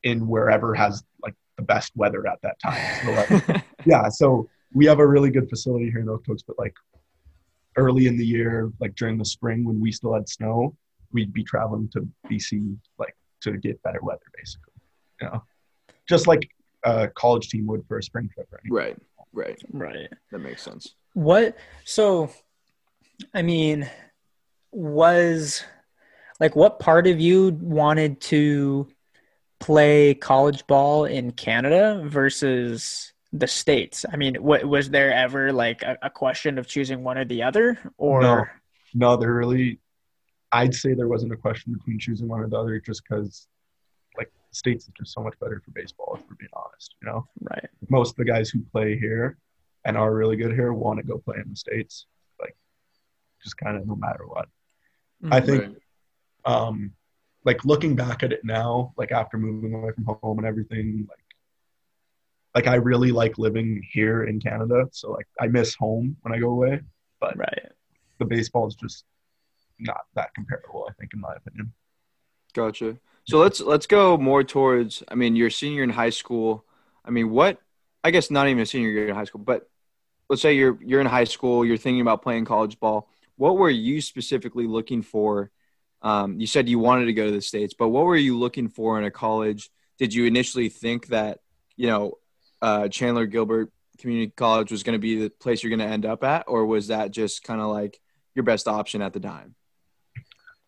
in 0.03 0.27
wherever 0.27 0.73
has 0.73 1.03
like 1.21 1.35
the 1.57 1.63
best 1.63 1.91
weather 1.95 2.25
at 2.27 2.39
that 2.41 2.57
time. 2.59 3.05
So 3.05 3.11
like 3.11 3.63
yeah, 3.85 4.09
so 4.09 4.49
we 4.73 4.85
have 4.85 4.99
a 4.99 5.07
really 5.07 5.29
good 5.29 5.49
facility 5.49 5.89
here 5.91 5.99
in 5.99 6.07
Okotoks, 6.07 6.41
but 6.47 6.57
like 6.57 6.75
early 7.77 8.07
in 8.07 8.17
the 8.17 8.25
year, 8.25 8.71
like 8.79 8.95
during 8.95 9.17
the 9.17 9.25
spring 9.25 9.63
when 9.63 9.79
we 9.79 9.91
still 9.91 10.13
had 10.13 10.27
snow, 10.27 10.75
we'd 11.11 11.33
be 11.33 11.43
traveling 11.43 11.87
to 11.89 12.07
BC 12.29 12.75
like 12.97 13.15
to 13.41 13.57
get 13.57 13.81
better 13.83 13.99
weather, 14.01 14.21
basically. 14.37 14.73
You 15.21 15.27
know, 15.27 15.43
just 16.07 16.27
like 16.27 16.49
a 16.83 17.07
college 17.09 17.49
team 17.49 17.67
would 17.67 17.85
for 17.87 17.97
a 17.97 18.03
spring 18.03 18.29
trip. 18.33 18.47
Right? 18.51 18.61
right, 18.71 18.97
right. 19.33 19.61
Right. 19.71 20.09
That 20.31 20.39
makes 20.39 20.63
sense. 20.63 20.95
What 21.13 21.57
so 21.83 22.31
I 23.33 23.41
mean 23.41 23.89
was 24.71 25.63
like 26.39 26.55
what 26.55 26.79
part 26.79 27.07
of 27.07 27.19
you 27.19 27.57
wanted 27.61 28.21
to 28.21 28.87
play 29.59 30.15
college 30.15 30.65
ball 30.65 31.05
in 31.05 31.31
Canada 31.31 32.01
versus 32.05 33.13
the 33.31 33.47
states? 33.47 34.05
I 34.11 34.17
mean, 34.17 34.35
what 34.35 34.65
was 34.65 34.89
there 34.89 35.13
ever 35.13 35.51
like 35.51 35.83
a, 35.83 35.97
a 36.01 36.09
question 36.09 36.57
of 36.57 36.67
choosing 36.67 37.03
one 37.03 37.17
or 37.17 37.25
the 37.25 37.43
other 37.43 37.77
or 37.97 38.21
No. 38.21 38.45
No, 38.93 39.15
there 39.15 39.33
really, 39.33 39.79
I'd 40.51 40.73
say 40.73 40.93
there 40.93 41.07
wasn't 41.07 41.31
a 41.33 41.37
question 41.37 41.73
between 41.73 41.97
choosing 41.99 42.27
one 42.27 42.41
or 42.41 42.47
the 42.47 42.57
other, 42.57 42.79
just 42.79 43.03
because 43.07 43.47
like 44.17 44.27
the 44.27 44.55
states 44.55 44.85
is 44.85 44.91
just 44.97 45.13
so 45.13 45.21
much 45.21 45.33
better 45.39 45.61
for 45.63 45.71
baseball. 45.71 46.15
If 46.19 46.27
we're 46.29 46.35
being 46.35 46.49
honest, 46.55 46.95
you 47.01 47.07
know. 47.07 47.25
right? 47.49 47.67
most 47.89 48.11
of 48.11 48.15
the 48.17 48.25
guys 48.25 48.49
who 48.49 48.59
play 48.71 48.97
here 48.97 49.37
and 49.85 49.97
are 49.97 50.13
really 50.13 50.35
good 50.35 50.53
here 50.53 50.71
want 50.73 50.99
to 50.99 51.03
go 51.05 51.17
play 51.17 51.37
in 51.43 51.49
the 51.49 51.55
states 51.55 52.05
like 52.39 52.55
just 53.43 53.57
kind 53.57 53.75
of 53.75 53.87
no 53.87 53.95
matter 53.95 54.25
what 54.27 54.47
i 55.31 55.41
think 55.41 55.75
um 56.45 56.91
like 57.43 57.65
looking 57.65 57.95
back 57.95 58.21
at 58.21 58.31
it 58.31 58.41
now 58.45 58.93
like 58.97 59.11
after 59.11 59.37
moving 59.37 59.73
away 59.73 59.91
from 59.93 60.05
home 60.05 60.37
and 60.37 60.45
everything 60.45 61.07
like 61.09 61.25
like 62.55 62.67
i 62.67 62.75
really 62.75 63.11
like 63.11 63.37
living 63.39 63.81
here 63.91 64.23
in 64.25 64.39
canada 64.39 64.85
so 64.91 65.11
like 65.11 65.27
i 65.39 65.47
miss 65.47 65.73
home 65.75 66.15
when 66.21 66.33
i 66.33 66.37
go 66.37 66.49
away 66.51 66.79
but 67.19 67.35
Right. 67.37 67.65
the 68.19 68.25
baseball 68.25 68.67
is 68.67 68.75
just 68.75 69.05
not 69.81 70.01
that 70.15 70.33
comparable 70.33 70.87
i 70.89 70.93
think 70.93 71.11
in 71.13 71.19
my 71.19 71.33
opinion 71.35 71.73
Gotcha. 72.53 72.97
So 73.25 73.37
let's 73.37 73.59
let's 73.61 73.87
go 73.87 74.17
more 74.17 74.43
towards. 74.43 75.03
I 75.07 75.15
mean, 75.15 75.35
you're 75.35 75.47
a 75.47 75.51
senior 75.51 75.83
in 75.83 75.89
high 75.89 76.09
school. 76.09 76.65
I 77.05 77.11
mean, 77.11 77.29
what? 77.29 77.59
I 78.03 78.11
guess 78.11 78.31
not 78.31 78.47
even 78.47 78.61
a 78.61 78.65
senior 78.65 78.89
year 78.89 79.07
in 79.07 79.15
high 79.15 79.25
school, 79.25 79.41
but 79.41 79.69
let's 80.29 80.41
say 80.41 80.53
you're 80.53 80.77
you're 80.83 81.01
in 81.01 81.07
high 81.07 81.25
school. 81.25 81.63
You're 81.65 81.77
thinking 81.77 82.01
about 82.01 82.23
playing 82.23 82.45
college 82.45 82.79
ball. 82.79 83.09
What 83.37 83.57
were 83.57 83.69
you 83.69 84.01
specifically 84.01 84.67
looking 84.67 85.01
for? 85.01 85.51
Um, 86.01 86.39
you 86.39 86.47
said 86.47 86.67
you 86.67 86.79
wanted 86.79 87.05
to 87.05 87.13
go 87.13 87.25
to 87.27 87.31
the 87.31 87.41
states, 87.41 87.75
but 87.77 87.89
what 87.89 88.05
were 88.05 88.15
you 88.15 88.37
looking 88.37 88.67
for 88.67 88.97
in 88.97 89.05
a 89.05 89.11
college? 89.11 89.69
Did 89.99 90.13
you 90.13 90.25
initially 90.25 90.69
think 90.69 91.07
that 91.07 91.39
you 91.77 91.87
know 91.87 92.17
uh, 92.61 92.87
Chandler 92.87 93.27
Gilbert 93.27 93.71
Community 93.99 94.33
College 94.35 94.71
was 94.71 94.83
going 94.83 94.95
to 94.95 94.99
be 94.99 95.21
the 95.21 95.29
place 95.29 95.63
you're 95.63 95.75
going 95.75 95.87
to 95.87 95.93
end 95.93 96.05
up 96.05 96.23
at, 96.23 96.45
or 96.47 96.65
was 96.65 96.87
that 96.87 97.11
just 97.11 97.43
kind 97.43 97.61
of 97.61 97.67
like 97.67 97.99
your 98.33 98.43
best 98.43 98.67
option 98.67 99.01
at 99.03 99.13
the 99.13 99.19
time? 99.19 99.55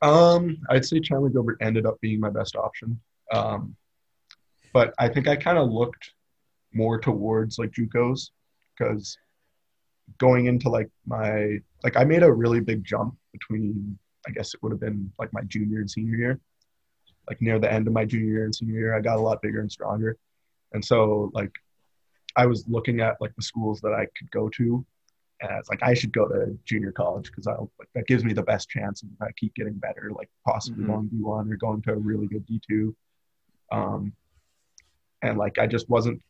Um, 0.03 0.57
I'd 0.69 0.85
say 0.85 0.99
Chandler 0.99 1.29
Gilbert 1.29 1.57
ended 1.61 1.85
up 1.85 1.99
being 2.01 2.19
my 2.19 2.29
best 2.29 2.55
option. 2.57 2.99
Um, 3.31 3.75
but 4.73 4.93
I 4.99 5.07
think 5.07 5.27
I 5.27 5.35
kind 5.37 5.57
of 5.57 5.71
looked 5.71 6.11
more 6.73 6.99
towards 6.99 7.57
like 7.57 7.71
JUCOs 7.71 8.31
because 8.77 9.17
going 10.17 10.47
into 10.47 10.69
like 10.69 10.89
my 11.05 11.57
like 11.83 11.95
I 11.95 12.03
made 12.03 12.23
a 12.23 12.31
really 12.31 12.59
big 12.59 12.83
jump 12.83 13.15
between 13.31 13.97
I 14.27 14.31
guess 14.31 14.53
it 14.53 14.61
would 14.61 14.73
have 14.73 14.81
been 14.81 15.11
like 15.17 15.31
my 15.31 15.41
junior 15.47 15.79
and 15.79 15.89
senior 15.89 16.17
year. 16.17 16.39
Like 17.29 17.41
near 17.41 17.57
the 17.57 17.71
end 17.71 17.87
of 17.87 17.93
my 17.93 18.03
junior 18.03 18.29
year 18.29 18.43
and 18.43 18.53
senior 18.53 18.77
year, 18.77 18.97
I 18.97 18.99
got 18.99 19.17
a 19.17 19.21
lot 19.21 19.41
bigger 19.41 19.61
and 19.61 19.71
stronger. 19.71 20.17
And 20.73 20.83
so 20.83 21.31
like 21.33 21.51
I 22.35 22.45
was 22.45 22.67
looking 22.67 22.99
at 22.99 23.21
like 23.21 23.33
the 23.35 23.41
schools 23.41 23.79
that 23.81 23.93
I 23.93 24.07
could 24.17 24.29
go 24.31 24.49
to 24.49 24.85
was 25.51 25.67
like 25.69 25.83
I 25.83 25.93
should 25.93 26.13
go 26.13 26.27
to 26.27 26.57
junior 26.65 26.91
college 26.91 27.25
because 27.29 27.47
I 27.47 27.53
like 27.53 27.89
that 27.95 28.07
gives 28.07 28.23
me 28.23 28.33
the 28.33 28.43
best 28.43 28.69
chance 28.69 29.03
and 29.03 29.11
I 29.21 29.31
keep 29.37 29.53
getting 29.55 29.73
better, 29.73 30.11
like 30.15 30.29
possibly 30.47 30.83
Mhm. 30.83 30.87
going 30.87 31.07
D 31.07 31.17
one 31.21 31.51
or 31.51 31.57
going 31.57 31.81
to 31.83 31.93
a 31.93 31.95
really 31.95 32.27
good 32.27 32.45
D 32.45 32.59
two. 32.67 32.95
Um 33.71 34.13
and 35.21 35.37
like 35.37 35.57
I 35.57 35.67
just 35.67 35.89
wasn't 35.89 36.21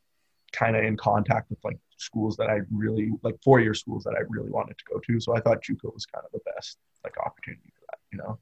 kind 0.51 0.75
of 0.75 0.84
in 0.84 0.96
contact 0.98 1.50
with 1.50 1.60
like 1.63 1.77
schools 1.98 2.38
that 2.38 2.50
I 2.50 2.60
really 2.72 3.12
like 3.24 3.36
four 3.43 3.60
year 3.60 3.74
schools 3.74 4.03
that 4.03 4.15
I 4.15 4.22
really 4.29 4.51
wanted 4.51 4.77
to 4.77 4.84
go 4.91 5.00
to. 5.00 5.20
So 5.20 5.36
I 5.36 5.39
thought 5.41 5.63
JUCO 5.63 5.93
was 5.93 6.05
kind 6.05 6.24
of 6.25 6.32
the 6.32 6.51
best 6.53 6.77
like 7.03 7.17
opportunity 7.17 7.72
for 7.75 7.86
that, 7.89 8.00
you 8.12 8.17
know. 8.20 8.39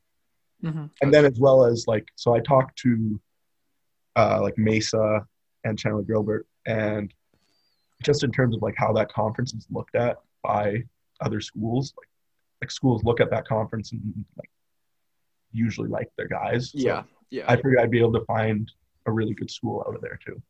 Mm-hmm. 0.64 0.86
And 1.02 1.14
then 1.14 1.26
as 1.26 1.40
well 1.40 1.66
as 1.66 1.86
like 1.88 2.08
so 2.16 2.36
I 2.36 2.40
talked 2.40 2.78
to 2.80 3.20
uh 4.16 4.40
like 4.42 4.58
Mesa 4.58 5.26
and 5.64 5.78
Chandler 5.78 6.04
Gilbert 6.04 6.48
and 6.66 7.14
just 8.04 8.24
in 8.24 8.32
terms 8.32 8.56
of 8.56 8.62
like 8.62 8.76
how 8.78 8.92
that 8.94 9.12
conference 9.14 9.54
is 9.54 9.68
looked 9.70 9.96
at 9.96 10.18
by 10.44 10.84
other 11.22 11.42
schools, 11.42 11.94
like 11.98 12.08
like 12.62 12.72
schools 12.72 13.04
look 13.04 13.20
at 13.20 13.30
that 13.32 13.48
conference 13.48 13.92
and 13.92 14.02
like 14.38 14.50
usually 15.52 15.90
like 15.90 16.10
their 16.18 16.28
guys. 16.28 16.72
So 16.72 16.78
Yeah, 16.80 17.04
yeah. 17.30 17.46
I 17.48 17.56
figured 17.56 17.80
I'd 17.80 17.92
be 17.92 18.00
able 18.00 18.14
to 18.14 18.26
find 18.26 18.72
a 19.06 19.12
really 19.12 19.34
good 19.34 19.50
school 19.50 19.84
out 19.88 19.96
of 19.96 20.02
there 20.02 20.20
too. 20.24 20.42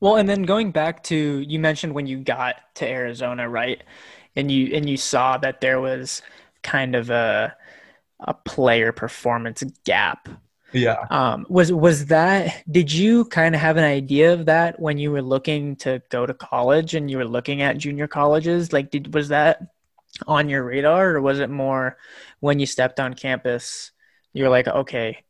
Well, 0.00 0.16
and 0.16 0.28
then 0.28 0.42
going 0.42 0.70
back 0.70 1.02
to 1.04 1.16
you 1.16 1.58
mentioned 1.58 1.94
when 1.94 2.06
you 2.06 2.18
got 2.18 2.56
to 2.76 2.88
Arizona, 2.88 3.48
right? 3.48 3.82
And 4.36 4.50
you 4.50 4.74
and 4.74 4.88
you 4.88 4.96
saw 4.96 5.38
that 5.38 5.60
there 5.60 5.80
was 5.80 6.22
kind 6.62 6.94
of 6.94 7.10
a 7.10 7.56
a 8.20 8.34
player 8.34 8.92
performance 8.92 9.62
gap. 9.84 10.28
Yeah. 10.74 11.06
Um, 11.08 11.46
was 11.48 11.72
was 11.72 12.06
that? 12.06 12.64
Did 12.70 12.92
you 12.92 13.24
kind 13.26 13.54
of 13.54 13.60
have 13.60 13.76
an 13.76 13.84
idea 13.84 14.32
of 14.32 14.46
that 14.46 14.80
when 14.80 14.98
you 14.98 15.12
were 15.12 15.22
looking 15.22 15.76
to 15.76 16.02
go 16.10 16.26
to 16.26 16.34
college 16.34 16.94
and 16.94 17.08
you 17.10 17.16
were 17.16 17.24
looking 17.24 17.62
at 17.62 17.78
junior 17.78 18.08
colleges? 18.08 18.72
Like, 18.72 18.90
did 18.90 19.14
was 19.14 19.28
that 19.28 19.62
on 20.26 20.48
your 20.48 20.64
radar, 20.64 21.14
or 21.14 21.20
was 21.20 21.38
it 21.38 21.48
more 21.48 21.96
when 22.40 22.58
you 22.58 22.66
stepped 22.66 22.98
on 22.98 23.14
campus? 23.14 23.92
You're 24.32 24.50
like, 24.50 24.66
okay, 24.66 25.24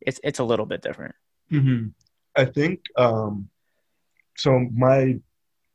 it's 0.00 0.18
it's 0.24 0.38
a 0.38 0.44
little 0.44 0.66
bit 0.66 0.82
different. 0.82 1.14
hmm 1.50 1.88
I 2.34 2.46
think 2.46 2.80
um, 2.96 3.48
so. 4.36 4.58
My 4.74 5.16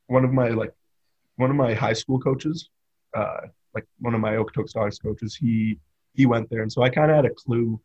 one 0.08 0.26
of 0.26 0.34
my 0.34 0.50
like 0.50 0.74
one 1.38 1.50
of 1.52 1.56
my 1.56 1.74
high 1.74 1.94
school 1.94 2.20
coaches, 2.20 2.70
uh, 3.16 3.42
like 3.76 3.86
one 4.00 4.14
of 4.16 4.22
my 4.22 4.34
Okotoks 4.34 4.74
Dogs 4.74 5.00
coaches, 5.00 5.36
he 5.36 5.80
he 6.14 6.26
went 6.26 6.50
there, 6.50 6.62
and 6.62 6.72
so 6.72 6.82
I 6.82 6.90
kind 6.90 7.10
of 7.10 7.16
had 7.16 7.26
a 7.26 7.34
clue, 7.34 7.80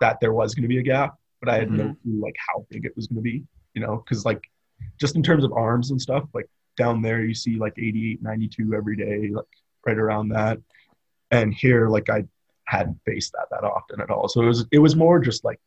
that 0.00 0.20
there 0.20 0.32
was 0.32 0.54
going 0.54 0.62
to 0.62 0.68
be 0.68 0.78
a 0.78 0.82
gap, 0.82 1.16
but 1.40 1.48
I 1.48 1.58
had 1.58 1.70
no 1.70 1.84
mm-hmm. 1.84 2.10
clue 2.10 2.20
like 2.20 2.36
how 2.38 2.66
big 2.70 2.84
it 2.84 2.94
was 2.96 3.06
going 3.06 3.16
to 3.16 3.22
be. 3.22 3.44
You 3.74 3.82
know, 3.82 3.96
because 3.96 4.24
like 4.24 4.42
just 4.98 5.16
in 5.16 5.22
terms 5.22 5.44
of 5.44 5.52
arms 5.52 5.90
and 5.90 6.00
stuff, 6.00 6.24
like 6.34 6.48
down 6.76 7.02
there 7.02 7.22
you 7.24 7.34
see 7.34 7.56
like 7.56 7.74
88, 7.76 8.22
92 8.22 8.74
every 8.74 8.96
day, 8.96 9.28
like 9.28 9.44
right 9.86 9.98
around 9.98 10.30
that, 10.30 10.58
and 11.30 11.52
here 11.52 11.88
like 11.88 12.08
I 12.10 12.24
hadn't 12.64 12.98
faced 13.06 13.32
that 13.32 13.46
that 13.50 13.64
often 13.64 14.00
at 14.00 14.10
all. 14.10 14.28
So 14.28 14.42
it 14.42 14.46
was 14.46 14.66
it 14.72 14.78
was 14.78 14.96
more 14.96 15.18
just 15.18 15.44
like 15.44 15.60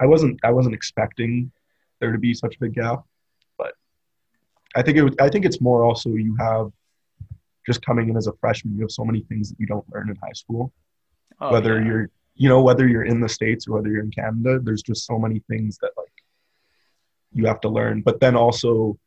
I 0.00 0.06
wasn't 0.06 0.40
I 0.42 0.50
wasn't 0.50 0.74
expecting 0.74 1.50
there 2.00 2.12
to 2.12 2.18
be 2.18 2.34
such 2.34 2.56
a 2.56 2.58
big 2.60 2.74
gap, 2.74 3.04
but 3.58 3.74
I 4.74 4.82
think 4.82 4.96
it 4.98 5.02
was, 5.02 5.14
I 5.20 5.28
think 5.28 5.44
it's 5.44 5.60
more 5.60 5.84
also 5.84 6.10
you 6.10 6.36
have 6.38 6.70
just 7.66 7.84
coming 7.84 8.08
in 8.08 8.16
as 8.16 8.26
a 8.26 8.32
freshman, 8.40 8.74
you 8.74 8.82
have 8.82 8.90
so 8.90 9.04
many 9.04 9.22
things 9.22 9.48
that 9.48 9.58
you 9.58 9.66
don't 9.66 9.84
learn 9.92 10.10
in 10.10 10.16
high 10.16 10.32
school. 10.32 10.72
Oh, 11.40 11.50
whether 11.50 11.80
yeah. 11.80 11.86
you're 11.86 12.10
you 12.36 12.48
know 12.48 12.62
whether 12.62 12.86
you're 12.88 13.04
in 13.04 13.20
the 13.20 13.28
states 13.28 13.66
or 13.68 13.72
whether 13.76 13.88
you're 13.88 14.02
in 14.02 14.10
Canada, 14.10 14.58
there's 14.62 14.82
just 14.82 15.06
so 15.06 15.18
many 15.18 15.40
things 15.48 15.78
that 15.82 15.92
like 15.96 16.12
you 17.32 17.46
have 17.46 17.60
to 17.60 17.68
learn. 17.68 18.02
But 18.02 18.20
then 18.20 18.36
also 18.36 18.98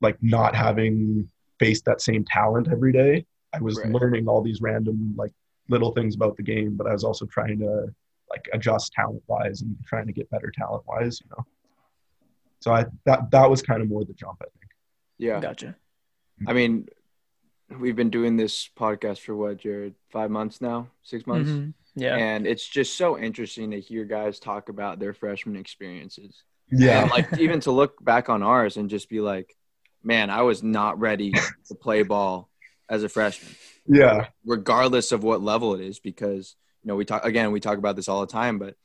like 0.00 0.16
not 0.22 0.54
having 0.54 1.28
faced 1.58 1.84
that 1.86 2.00
same 2.00 2.24
talent 2.24 2.68
every 2.70 2.92
day, 2.92 3.24
I 3.52 3.60
was 3.60 3.78
Right. 3.78 3.90
learning 3.92 4.28
all 4.28 4.42
these 4.42 4.60
random 4.60 5.14
like 5.16 5.32
little 5.68 5.92
things 5.92 6.14
about 6.14 6.36
the 6.36 6.42
game, 6.42 6.76
but 6.76 6.86
I 6.86 6.92
was 6.92 7.04
also 7.04 7.26
trying 7.26 7.58
to 7.60 7.94
like 8.28 8.48
adjust 8.52 8.92
talent 8.92 9.22
wise 9.28 9.62
and 9.62 9.76
trying 9.86 10.06
to 10.06 10.12
get 10.12 10.28
better 10.30 10.50
talent 10.54 10.82
wise, 10.86 11.20
you 11.20 11.28
know. 11.30 11.44
So 12.60 12.72
I 12.72 12.86
that 13.04 13.30
that 13.30 13.48
was 13.48 13.62
kind 13.62 13.80
of 13.82 13.88
more 13.88 14.04
the 14.04 14.12
jump, 14.14 14.38
I 14.42 14.46
think. 14.58 14.70
yeah. 15.18 15.40
gotcha. 15.40 15.76
I 16.46 16.52
mean, 16.52 16.88
we've 17.80 17.96
been 17.96 18.10
doing 18.10 18.36
this 18.36 18.68
podcast 18.78 19.20
for 19.20 19.34
what, 19.34 19.58
Jared? 19.58 19.94
Five 20.10 20.30
months 20.30 20.60
now? 20.60 20.88
Six 21.02 21.26
months? 21.26 21.50
Mhm. 21.50 21.72
Yeah. 21.96 22.14
And 22.16 22.46
it's 22.46 22.66
just 22.68 22.96
so 22.96 23.18
interesting 23.18 23.70
to 23.72 23.80
hear 23.80 24.04
guys 24.04 24.38
talk 24.38 24.68
about 24.68 24.98
their 25.00 25.14
freshman 25.14 25.56
experiences. 25.56 26.42
Yeah. 26.70 27.02
And 27.02 27.10
like 27.10 27.38
even 27.38 27.60
to 27.60 27.70
look 27.72 28.02
back 28.04 28.28
on 28.28 28.42
ours 28.42 28.76
and 28.76 28.90
just 28.90 29.08
be 29.08 29.20
like, 29.20 29.56
man, 30.02 30.30
I 30.30 30.42
was 30.42 30.62
not 30.62 31.00
ready 31.00 31.32
to 31.32 31.74
play 31.74 32.02
ball 32.02 32.48
as 32.88 33.02
a 33.02 33.08
freshman, 33.08 33.54
Yeah. 33.88 34.26
regardless 34.44 35.10
of 35.10 35.24
what 35.24 35.42
level 35.42 35.74
it 35.74 35.80
is, 35.80 35.98
because 35.98 36.54
you 36.84 36.88
know 36.88 36.96
we 36.96 37.04
talk 37.04 37.24
again, 37.24 37.50
we 37.50 37.58
talk 37.60 37.78
about 37.78 37.96
this 37.96 38.08
all 38.08 38.20
the 38.20 38.26
time, 38.32 38.58
but 38.58 38.76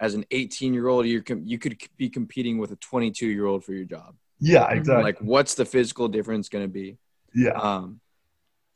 as 0.00 0.14
an 0.14 0.24
18 0.30 0.72
year 0.72 0.88
old, 0.88 1.04
you 1.06 1.20
com- 1.22 1.42
you 1.44 1.58
could 1.58 1.76
be 1.96 2.08
competing 2.08 2.58
with 2.58 2.70
a 2.72 2.76
22 2.76 3.26
year 3.26 3.44
old 3.46 3.64
for 3.64 3.72
your 3.72 3.84
job. 3.84 4.14
Yeah, 4.40 4.68
exactly. 4.70 5.02
Like, 5.04 5.18
what's 5.20 5.54
the 5.54 5.64
physical 5.64 6.08
difference 6.08 6.48
going 6.48 6.64
to 6.64 6.68
be? 6.72 6.96
yeah. 7.34 7.50
Um, 7.52 8.00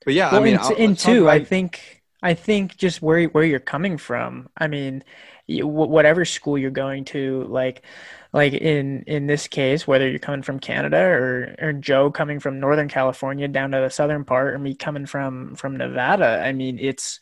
but 0.05 0.15
yeah, 0.15 0.31
well, 0.31 0.41
I 0.41 0.45
mean, 0.45 0.55
and, 0.55 0.63
I'll- 0.63 0.77
and 0.77 0.99
two, 0.99 1.29
I 1.29 1.43
think 1.43 2.03
I 2.27 2.35
think 2.35 2.77
just 2.77 3.01
where 3.03 3.25
where 3.27 3.45
you're 3.45 3.61
coming 3.61 3.99
from. 3.99 4.49
I 4.57 4.67
mean, 4.67 5.05
whatever 5.49 6.25
school 6.25 6.59
you're 6.59 6.73
going 6.73 7.05
to, 7.07 7.45
like 7.45 7.85
like 8.33 8.53
in 8.53 9.05
in 9.07 9.29
this 9.29 9.47
case, 9.47 9.87
whether 9.87 10.09
you're 10.09 10.19
coming 10.19 10.43
from 10.43 10.59
Canada 10.59 10.99
or 10.99 11.55
or 11.61 11.73
Joe 11.73 12.11
coming 12.11 12.41
from 12.41 12.59
Northern 12.59 12.89
California 12.89 13.47
down 13.47 13.71
to 13.71 13.79
the 13.79 13.91
southern 13.91 14.25
part, 14.25 14.55
or 14.55 14.59
me 14.59 14.75
coming 14.75 15.07
from 15.07 15.55
from 15.55 15.77
Nevada. 15.77 16.43
I 16.45 16.53
mean, 16.53 16.81
it's 16.81 17.21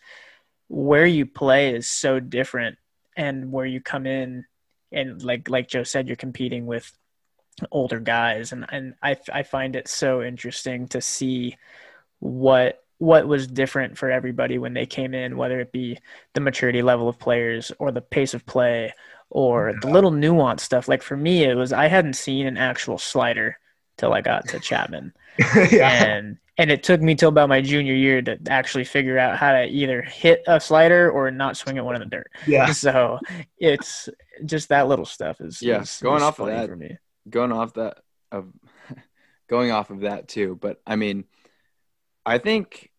where 0.69 1.07
you 1.07 1.27
play 1.27 1.75
is 1.75 1.87
so 1.87 2.19
different, 2.19 2.79
and 3.15 3.53
where 3.53 3.67
you 3.67 3.83
come 3.83 4.07
in, 4.07 4.47
and 4.91 5.23
like 5.23 5.51
like 5.51 5.69
Joe 5.69 5.85
said, 5.85 6.07
you're 6.07 6.17
competing 6.17 6.65
with 6.65 6.91
older 7.71 8.01
guys, 8.01 8.53
and 8.53 8.65
and 8.71 8.95
I 9.03 9.19
I 9.31 9.43
find 9.43 9.77
it 9.77 9.87
so 9.87 10.23
interesting 10.23 10.89
to 10.89 11.03
see 11.03 11.59
what 12.21 12.84
what 13.05 13.29
was 13.29 13.47
different 13.47 13.99
for 13.99 14.11
everybody 14.11 14.59
when 14.59 14.75
they 14.75 14.87
came 14.87 15.15
in, 15.15 15.37
whether 15.37 15.61
it 15.61 15.73
be 15.73 15.99
the 16.33 16.41
maturity 16.41 16.83
level 16.83 17.09
of 17.09 17.19
players 17.19 17.71
or 17.79 17.93
the 17.93 18.01
pace 18.01 18.35
of 18.35 18.45
play 18.47 18.93
or 19.31 19.75
the 19.81 19.89
little 19.89 20.11
nuance 20.11 20.63
stuff. 20.63 20.89
Like 20.89 21.03
for 21.03 21.17
me, 21.17 21.45
it 21.45 21.55
was 21.55 21.73
I 21.73 21.87
hadn't 21.89 22.15
seen 22.15 22.47
an 22.47 22.57
actual 22.57 22.99
slider 22.99 23.59
till 23.97 24.13
I 24.13 24.21
got 24.21 24.49
to 24.49 24.59
Chapman, 24.59 25.13
yeah. 25.71 26.05
and 26.05 26.39
and 26.57 26.71
it 26.71 26.83
took 26.85 27.01
me 27.01 27.15
till 27.17 27.29
about 27.31 27.49
my 27.49 27.61
junior 27.61 27.95
year 27.95 28.23
to 28.23 28.39
actually 28.49 28.85
figure 28.85 29.19
out 29.19 29.37
how 29.37 29.53
to 29.53 29.65
either 29.67 30.03
hit 30.03 30.43
a 30.47 30.61
slider 30.61 31.11
or 31.11 31.31
not 31.31 31.57
swing 31.57 31.79
at 31.79 31.85
one 31.85 31.97
in 31.97 32.01
the 32.01 32.07
dirt. 32.07 32.31
Yeah. 32.47 32.73
So 32.73 33.19
it's 33.59 34.09
just 34.45 34.69
that 34.69 34.87
little 34.89 35.05
stuff 35.05 35.41
is 35.41 35.61
Yeah, 35.63 35.83
is- 35.83 35.99
going 36.03 36.19
is 36.19 36.23
off 36.23 36.39
of 36.39 36.47
that, 36.47 36.69
for 36.69 36.77
me. 36.77 36.97
going 37.29 37.51
off 37.53 37.75
that 37.75 37.99
of 38.33 38.53
going 39.49 39.71
off 39.71 39.91
of 39.91 40.01
that 40.01 40.27
too 40.27 40.59
but 40.61 40.81
i 40.87 40.97
mean 40.97 41.25
i 42.27 42.39
think 42.39 42.91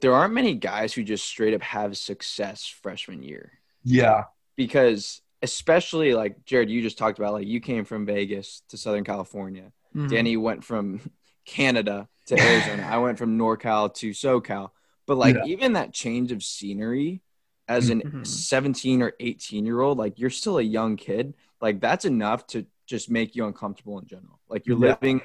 there 0.00 0.14
aren't 0.14 0.34
many 0.34 0.54
guys 0.54 0.92
who 0.92 1.02
just 1.04 1.24
straight 1.24 1.54
up 1.54 1.62
have 1.62 1.96
success 1.96 2.66
freshman 2.66 3.22
year 3.22 3.52
Yeah. 3.84 4.24
because 4.56 5.20
especially 5.42 6.14
like 6.14 6.44
jared 6.44 6.68
you 6.70 6.82
just 6.82 6.98
talked 6.98 7.18
about 7.18 7.32
like 7.32 7.46
you 7.46 7.60
came 7.60 7.84
from 7.84 8.04
vegas 8.06 8.62
to 8.68 8.76
southern 8.76 9.04
california 9.04 9.72
Mhm. 9.94 10.08
danny 10.10 10.36
went 10.36 10.62
from 10.64 11.00
canada 11.46 12.08
to 12.26 12.38
arizona 12.38 12.86
i 12.90 12.98
went 12.98 13.18
from 13.18 13.38
norcal 13.38 13.92
to 13.94 14.10
socal 14.10 14.70
but 15.06 15.16
like 15.16 15.34
Yeah. 15.36 15.44
even 15.46 15.72
that 15.74 15.92
change 15.92 16.30
of 16.32 16.42
scenery 16.42 17.22
as 17.68 17.88
an 17.88 18.02
Mhm. 18.02 18.26
17 18.26 19.00
or 19.02 19.12
18 19.20 19.64
year 19.64 19.80
old 19.80 19.96
like 19.98 20.18
you're 20.18 20.30
still 20.30 20.58
a 20.58 20.62
young 20.62 20.96
kid 20.96 21.34
like 21.60 21.80
that's 21.80 22.04
enough 22.04 22.46
to 22.48 22.66
just 22.86 23.10
make 23.10 23.34
you 23.36 23.46
uncomfortable 23.46 23.98
in 23.98 24.06
general 24.06 24.40
like 24.48 24.66
you're 24.66 24.78
Yeah. 24.78 24.96
living 25.00 25.22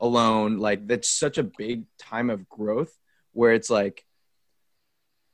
alone 0.00 0.58
like 0.58 0.86
that's 0.86 1.08
such 1.08 1.38
a 1.38 1.42
big 1.44 1.84
time 1.98 2.28
of 2.30 2.48
growth 2.48 2.98
where 3.34 3.52
it's 3.52 3.70
like 3.70 4.04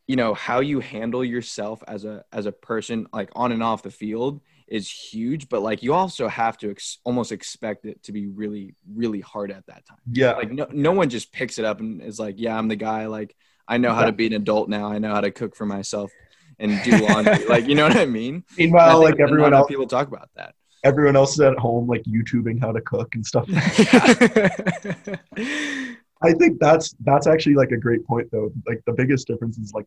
you 0.06 0.16
know 0.16 0.34
how 0.34 0.58
you 0.58 0.80
handle 0.80 1.24
yourself 1.24 1.84
as 1.86 2.04
a 2.04 2.24
as 2.32 2.46
a 2.46 2.52
person 2.52 3.06
like 3.12 3.30
on 3.36 3.52
and 3.52 3.62
off 3.62 3.84
the 3.84 3.90
field 3.90 4.40
is 4.70 4.90
huge, 4.90 5.48
but 5.48 5.62
like 5.62 5.82
you 5.82 5.92
also 5.92 6.28
have 6.28 6.56
to 6.58 6.70
ex- 6.70 6.98
almost 7.04 7.32
expect 7.32 7.84
it 7.84 8.02
to 8.04 8.12
be 8.12 8.28
really, 8.28 8.74
really 8.92 9.20
hard 9.20 9.50
at 9.50 9.66
that 9.66 9.84
time. 9.84 9.98
Yeah. 10.10 10.32
Like 10.32 10.52
no, 10.52 10.66
no 10.72 10.92
one 10.92 11.10
just 11.10 11.32
picks 11.32 11.58
it 11.58 11.64
up 11.64 11.80
and 11.80 12.00
is 12.00 12.20
like, 12.20 12.36
yeah, 12.38 12.56
I'm 12.56 12.68
the 12.68 12.76
guy. 12.76 13.06
Like 13.06 13.34
I 13.68 13.78
know 13.78 13.92
how 13.92 14.04
to 14.04 14.12
be 14.12 14.26
an 14.26 14.32
adult 14.32 14.68
now. 14.68 14.90
I 14.90 14.98
know 14.98 15.12
how 15.12 15.20
to 15.20 15.30
cook 15.30 15.56
for 15.56 15.66
myself 15.66 16.10
and 16.58 16.80
do 16.84 17.06
laundry. 17.06 17.44
like 17.48 17.66
you 17.66 17.74
know 17.74 17.86
what 17.86 17.96
I 17.96 18.06
mean? 18.06 18.34
And 18.34 18.44
I 18.44 18.54
Meanwhile, 18.58 19.02
like 19.02 19.20
everyone 19.20 19.54
else, 19.54 19.68
people 19.68 19.86
talk 19.86 20.08
about 20.08 20.30
that. 20.36 20.54
everyone 20.84 21.16
else 21.16 21.34
is 21.34 21.40
at 21.40 21.58
home, 21.58 21.88
like 21.88 22.04
YouTubing 22.04 22.60
how 22.60 22.72
to 22.72 22.80
cook 22.80 23.14
and 23.14 23.26
stuff. 23.26 23.48
I 26.22 26.32
think 26.32 26.60
that's 26.60 26.94
that's 27.00 27.26
actually 27.26 27.54
like 27.54 27.70
a 27.72 27.76
great 27.76 28.04
point 28.06 28.30
though. 28.30 28.52
Like 28.66 28.82
the 28.86 28.92
biggest 28.92 29.26
difference 29.26 29.58
is 29.58 29.72
like 29.72 29.86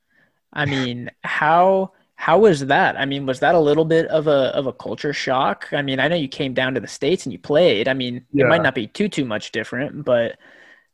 I 0.53 0.67
mean, 0.67 1.11
how 1.25 1.93
how 2.15 2.39
was 2.39 2.67
that? 2.67 2.97
I 2.97 3.05
mean, 3.05 3.27
was 3.27 3.41
that 3.41 3.55
a 3.55 3.61
little 3.61 3.85
bit 3.85 4.07
of 4.07 4.29
a 4.29 4.55
of 4.55 4.67
a 4.67 4.73
culture 4.73 5.13
shock? 5.13 5.69
I 5.73 5.83
mean, 5.83 5.99
I 5.99 6.09
know 6.09 6.17
you 6.17 6.29
came 6.29 6.55
down 6.55 6.75
to 6.75 6.81
the 6.81 6.87
states 6.87 7.27
and 7.27 7.33
you 7.33 7.39
played. 7.39 7.89
I 7.89 7.95
mean, 7.95 8.27
it 8.35 8.47
might 8.47 8.63
not 8.63 8.75
be 8.75 8.87
too 8.87 9.09
too 9.09 9.25
much 9.25 9.51
different, 9.53 10.05
but 10.05 10.39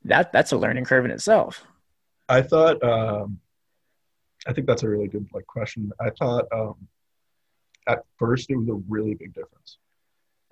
that 0.05 0.33
that's 0.33 0.53
a 0.53 0.57
learning 0.57 0.85
curve 0.85 1.05
in 1.05 1.11
itself. 1.11 1.65
I 2.29 2.43
thought 2.43 2.83
um, 2.83 3.41
I 4.47 4.53
think 4.53 4.67
that's 4.67 4.83
a 4.83 4.89
really 4.89 5.09
good 5.09 5.29
like 5.35 5.47
question. 5.47 5.93
I 6.01 6.11
thought 6.11 6.47
um, 6.53 6.77
at 7.89 8.05
first 8.19 8.51
it 8.51 8.57
was 8.57 8.69
a 8.69 8.81
really 8.89 9.15
big 9.15 9.33
difference, 9.35 9.79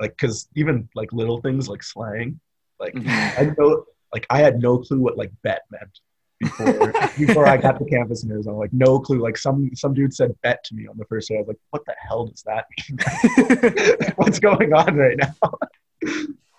like 0.01 0.17
because 0.17 0.49
even 0.57 0.89
like 0.95 1.13
little 1.13 1.41
things 1.41 1.69
like 1.69 1.83
slang, 1.83 2.41
like 2.81 2.95
Mhm. 2.95 3.07
I 3.39 3.55
know 3.59 3.85
like 4.13 4.27
I 4.31 4.39
had 4.39 4.61
no 4.61 4.79
clue 4.79 5.01
what 5.01 5.17
like 5.19 5.33
bet 5.43 5.63
meant 5.71 6.01
before 6.41 6.93
before 7.19 7.47
I 7.47 7.57
got 7.57 7.79
to 7.79 7.85
campus 7.85 8.25
in 8.25 8.31
Arizona. 8.31 8.57
Like 8.59 8.73
no 8.73 8.99
clue. 9.01 9.21
Like 9.21 9.37
some 9.37 9.71
some 9.75 9.95
dude 9.95 10.15
said 10.15 10.35
bet 10.43 10.63
to 10.65 10.75
me 10.75 10.87
on 10.87 10.97
the 10.97 11.05
first 11.07 11.29
day. 11.29 11.37
I 11.37 11.41
was 11.41 11.49
like, 11.49 11.59
what 11.71 11.85
the 11.87 11.95
hell 11.99 12.27
does 12.27 12.43
that 12.45 12.67
mean? 12.79 14.13
What's 14.17 14.39
going 14.39 14.73
on 14.73 14.97
right 14.97 15.17
now? 15.19 15.35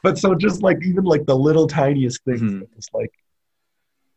but 0.04 0.18
so 0.18 0.36
just 0.36 0.62
like 0.62 0.78
even 0.84 1.04
like 1.04 1.26
the 1.26 1.36
little 1.38 1.68
tiniest 1.68 2.24
things, 2.24 2.42
Mhm. 2.42 2.68
it's 2.78 2.90
like, 2.94 3.12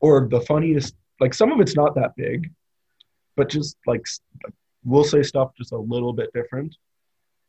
or 0.01 0.29
the 0.29 0.41
funniest. 0.43 0.95
Like 1.21 1.35
some 1.35 1.53
of 1.53 1.61
it's 1.61 1.77
not 1.77 1.95
that 1.97 2.17
big, 2.17 2.51
but 3.37 3.49
just 3.51 3.77
like, 3.87 4.05
we'll 4.85 5.05
say 5.05 5.23
stuff 5.23 5.51
just 5.57 5.73
a 5.73 5.79
little 5.79 6.13
bit 6.13 6.31
different 6.33 6.75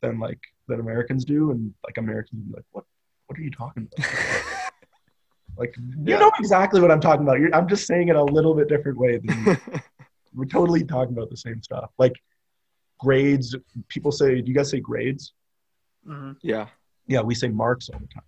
than 0.01 0.19
like 0.19 0.39
than 0.67 0.79
Americans 0.79 1.25
do, 1.25 1.51
and 1.51 1.73
like 1.85 1.97
Americans 1.97 2.41
be 2.43 2.53
like, 2.53 2.65
what 2.71 2.85
what 3.27 3.39
are 3.39 3.41
you 3.43 3.51
talking 3.51 3.87
about? 3.93 4.09
Like 5.57 5.75
you 5.77 6.17
know 6.17 6.31
exactly 6.39 6.79
what 6.81 6.91
I'm 6.91 7.01
talking 7.01 7.23
about. 7.23 7.39
You're, 7.39 7.53
I'm 7.53 7.67
just 7.67 7.85
saying 7.85 8.07
it 8.07 8.15
a 8.15 8.23
little 8.23 8.55
bit 8.55 8.69
different 8.69 8.97
way. 8.97 9.17
Than 9.17 9.45
you. 9.45 9.57
We're 10.33 10.45
totally 10.45 10.83
talking 10.85 11.13
about 11.13 11.29
the 11.29 11.35
same 11.35 11.61
stuff. 11.61 11.89
Like 11.99 12.13
grades. 12.99 13.55
People 13.89 14.13
say, 14.13 14.41
do 14.41 14.47
you 14.49 14.55
guys 14.55 14.69
say 14.69 14.79
grades? 14.79 15.33
Mhm. 16.07 16.37
yeah, 16.41 16.67
Yeah, 17.05 17.19
we 17.21 17.35
say 17.35 17.49
marks 17.49 17.89
all 17.89 17.99
the 17.99 18.07
time. 18.07 18.23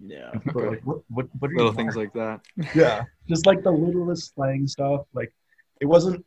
Yeah. 0.00 0.30
And 0.32 0.44
people 0.44 0.62
are 0.62 0.70
like, 0.70 0.82
what, 0.84 0.98
what, 1.08 1.28
what 1.38 1.50
are 1.50 1.54
little 1.54 1.70
you 1.72 1.76
things 1.76 1.96
marking?" 1.96 2.12
like 2.14 2.42
that. 2.56 2.74
yeah, 2.74 3.04
just 3.26 3.46
like 3.46 3.62
the 3.62 3.70
littlest 3.72 4.34
slang 4.34 4.66
stuff. 4.66 5.06
Like 5.14 5.32
it 5.80 5.86
wasn't 5.86 6.24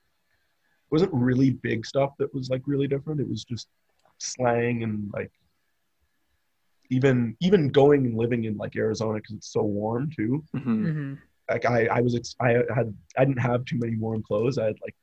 wasn't 0.94 1.12
really 1.14 1.50
big 1.50 1.86
stuff 1.86 2.12
that 2.20 2.34
was 2.34 2.50
like 2.50 2.62
really 2.66 2.88
different. 2.88 3.20
It 3.20 3.28
was 3.28 3.44
just 3.44 3.68
slang 4.20 4.84
and 4.84 5.10
like 5.14 5.32
even 6.90 7.36
even 7.42 7.70
going 7.70 8.06
and 8.06 8.16
living 8.16 8.44
in 8.46 8.56
like 8.58 8.76
Arizona 8.76 9.16
because 9.16 9.36
it's 9.36 9.52
so 9.52 9.64
warm 9.64 10.10
too. 10.16 10.44
Mhm. 10.56 10.66
Mhm. 10.66 11.18
like 11.50 11.66
I, 11.66 11.88
I 11.88 12.00
was 12.02 12.16
ex- 12.16 12.36
I 12.40 12.50
had 12.74 12.96
I 13.18 13.26
didn't 13.26 13.42
have 13.42 13.66
too 13.66 13.78
many 13.80 13.98
warm 13.98 14.22
clothes. 14.24 14.58
I 14.58 14.66
had 14.66 14.76
like 14.82 14.96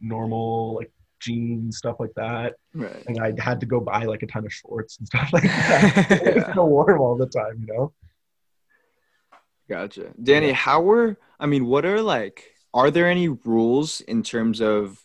normal 0.00 0.74
like 0.76 0.92
jeans 1.20 1.78
stuff 1.78 1.96
like 2.00 2.14
that, 2.16 2.54
Right. 2.74 3.02
and 3.06 3.18
I 3.20 3.32
had 3.38 3.60
to 3.60 3.66
go 3.66 3.80
buy 3.80 4.04
like 4.04 4.22
a 4.22 4.26
ton 4.26 4.44
of 4.46 4.52
shorts 4.52 4.98
and 4.98 5.06
stuff 5.12 5.32
like 5.32 5.42
that. 5.44 6.22
it 6.26 6.34
was 6.36 6.54
so 6.54 6.64
warm 6.66 7.00
all 7.00 7.16
the 7.16 7.26
time, 7.26 7.56
you 7.60 7.66
know. 7.74 7.92
Gotcha. 9.68 10.12
Danny, 10.22 10.48
Yeah. 10.48 10.52
how 10.54 10.80
were, 10.82 11.16
I 11.38 11.46
mean, 11.46 11.66
what 11.66 11.84
are 11.84 12.02
like, 12.02 12.54
are 12.74 12.90
there 12.90 13.08
any 13.08 13.28
rules 13.28 14.00
in 14.02 14.22
terms 14.22 14.60
of 14.60 15.04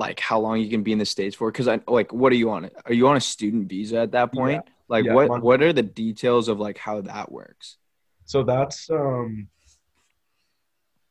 like 0.00 0.18
how 0.18 0.40
long 0.40 0.58
you 0.58 0.68
can 0.68 0.82
be 0.82 0.92
in 0.92 0.98
the 0.98 1.04
States 1.04 1.36
for? 1.36 1.52
Cause 1.52 1.68
I 1.68 1.78
like, 1.86 2.12
what 2.12 2.32
are 2.32 2.36
you 2.36 2.50
on? 2.50 2.70
Are 2.86 2.92
you 2.92 3.06
on 3.06 3.16
a 3.16 3.20
student 3.20 3.68
visa 3.68 3.98
at 3.98 4.12
that 4.12 4.32
point? 4.32 4.64
Like 4.88 5.04
Yeah, 5.04 5.14
what, 5.14 5.42
what 5.42 5.62
are 5.62 5.72
the 5.72 5.82
details 5.82 6.48
of 6.48 6.58
like 6.58 6.78
how 6.78 7.02
that 7.02 7.30
works? 7.30 7.76
So 8.24 8.42
that's 8.42 8.88
um 8.90 9.48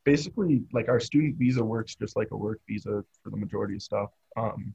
basically 0.05 0.63
like 0.73 0.89
our 0.89 0.99
student 0.99 1.35
visa 1.37 1.63
works 1.63 1.95
just 1.95 2.17
like 2.17 2.29
a 2.31 2.37
work 2.37 2.59
visa 2.67 3.03
for 3.23 3.29
the 3.29 3.37
majority 3.37 3.75
of 3.75 3.81
stuff. 3.83 4.09
Um, 4.35 4.73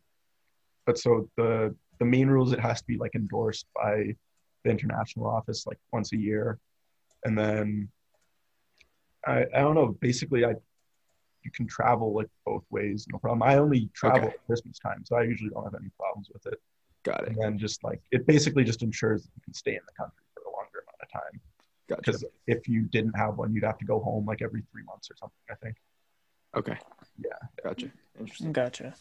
but 0.87 0.97
so 0.97 1.29
the 1.37 1.75
the 1.99 2.05
main 2.05 2.29
rules 2.29 2.53
it 2.53 2.61
has 2.61 2.81
to 2.81 2.87
be 2.87 2.97
like 2.97 3.15
endorsed 3.15 3.67
by 3.75 4.15
the 4.63 4.71
international 4.71 5.27
office 5.27 5.67
like 5.67 5.79
once 5.93 6.13
a 6.13 6.17
year, 6.17 6.59
and 7.25 7.37
then 7.37 7.89
I 9.27 9.45
I 9.55 9.61
don't 9.61 9.75
know. 9.75 9.97
Basically, 10.01 10.45
I 10.45 10.55
you 11.45 11.51
can 11.51 11.67
travel 11.67 12.15
like 12.15 12.29
both 12.45 12.65
ways, 12.71 13.07
no 13.13 13.19
problem. 13.19 13.43
I 13.43 13.57
only 13.57 13.89
travel 13.95 14.19
Okay. 14.21 14.29
at 14.29 14.47
Christmas 14.47 14.79
time, 14.79 15.05
so 15.05 15.17
I 15.17 15.23
usually 15.23 15.51
don't 15.51 15.65
have 15.65 15.75
any 15.75 15.91
problems 15.99 16.29
with 16.33 16.47
it. 16.47 16.61
Got 17.03 17.23
it. 17.23 17.29
And 17.29 17.37
then 17.43 17.59
just 17.59 17.85
like 17.85 18.01
it 18.11 18.27
basically 18.27 18.65
just 18.65 18.83
ensures 18.83 19.23
that 19.25 19.31
you 19.37 19.43
can 19.45 19.55
stay 19.55 19.73
in 19.73 19.81
the 19.87 19.93
country 19.93 20.25
for 20.35 20.41
a 20.43 20.53
longer 20.57 20.85
amount 20.87 20.97
of 21.03 21.11
time 21.13 21.41
Gotcha. 21.89 22.01
because 22.03 22.25
if 22.47 22.67
you 22.67 22.83
didn't 22.83 23.13
have 23.17 23.37
one, 23.37 23.53
you'd 23.53 23.65
have 23.65 23.79
to 23.79 23.85
go 23.85 24.01
home 24.01 24.25
like 24.25 24.41
every 24.43 24.63
three 24.73 24.83
months 24.85 25.11
or 25.11 25.17
something. 25.17 25.37
I 25.51 25.55
think. 25.57 25.77
Okay. 26.57 26.79
Yeah. 27.19 27.31
Gotcha. 27.63 27.91
Interesting. 28.19 28.53
Gotcha. 28.53 28.95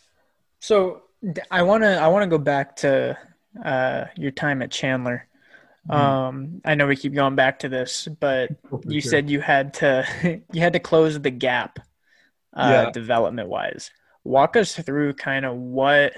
So 0.59 1.03
I 1.49 1.63
want 1.63 1.83
to 1.83 1.97
I 1.97 2.07
want 2.07 2.23
to 2.23 2.27
go 2.29 2.37
back 2.37 2.75
to 2.77 3.17
uh, 3.63 4.05
your 4.17 4.31
time 4.31 4.61
at 4.61 4.71
Chandler. 4.71 5.27
Mhm. 5.89 5.93
Um, 5.95 6.61
I 6.65 6.75
know 6.75 6.87
we 6.87 6.95
keep 6.95 7.13
going 7.13 7.35
back 7.35 7.59
to 7.59 7.69
this, 7.69 8.07
but 8.19 8.51
Oh, 8.71 8.81
you 8.87 8.99
sure. 9.01 9.09
said 9.11 9.29
you 9.29 9.39
had 9.39 9.73
to 9.75 10.41
you 10.51 10.61
had 10.61 10.73
to 10.73 10.79
close 10.79 11.19
the 11.19 11.31
gap 11.31 11.79
uh, 12.55 12.85
Yeah. 12.85 12.91
development 12.91 13.49
wise. 13.49 13.91
Walk 14.23 14.55
us 14.55 14.75
through 14.75 15.13
kind 15.13 15.45
of 15.45 15.55
what 15.55 16.13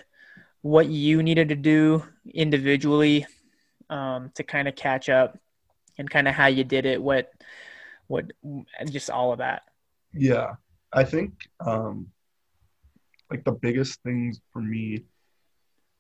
what 0.62 0.88
you 0.88 1.22
needed 1.22 1.50
to 1.50 1.56
do 1.56 2.04
individually 2.34 3.26
um, 3.90 4.32
to 4.34 4.44
kind 4.44 4.68
of 4.68 4.76
catch 4.76 5.10
up, 5.10 5.38
and 5.98 6.10
kind 6.10 6.28
of 6.28 6.34
how 6.34 6.48
you 6.48 6.64
did 6.64 6.86
it. 6.86 7.02
What 7.02 7.32
what 8.08 8.32
just 8.90 9.10
all 9.10 9.32
of 9.32 9.40
that. 9.40 9.64
Yeah, 10.14 10.56
I 10.94 11.04
think 11.04 11.34
um, 11.66 12.08
like 13.32 13.44
the 13.44 13.52
biggest 13.52 14.02
things 14.04 14.40
for 14.52 14.62
me 14.62 15.04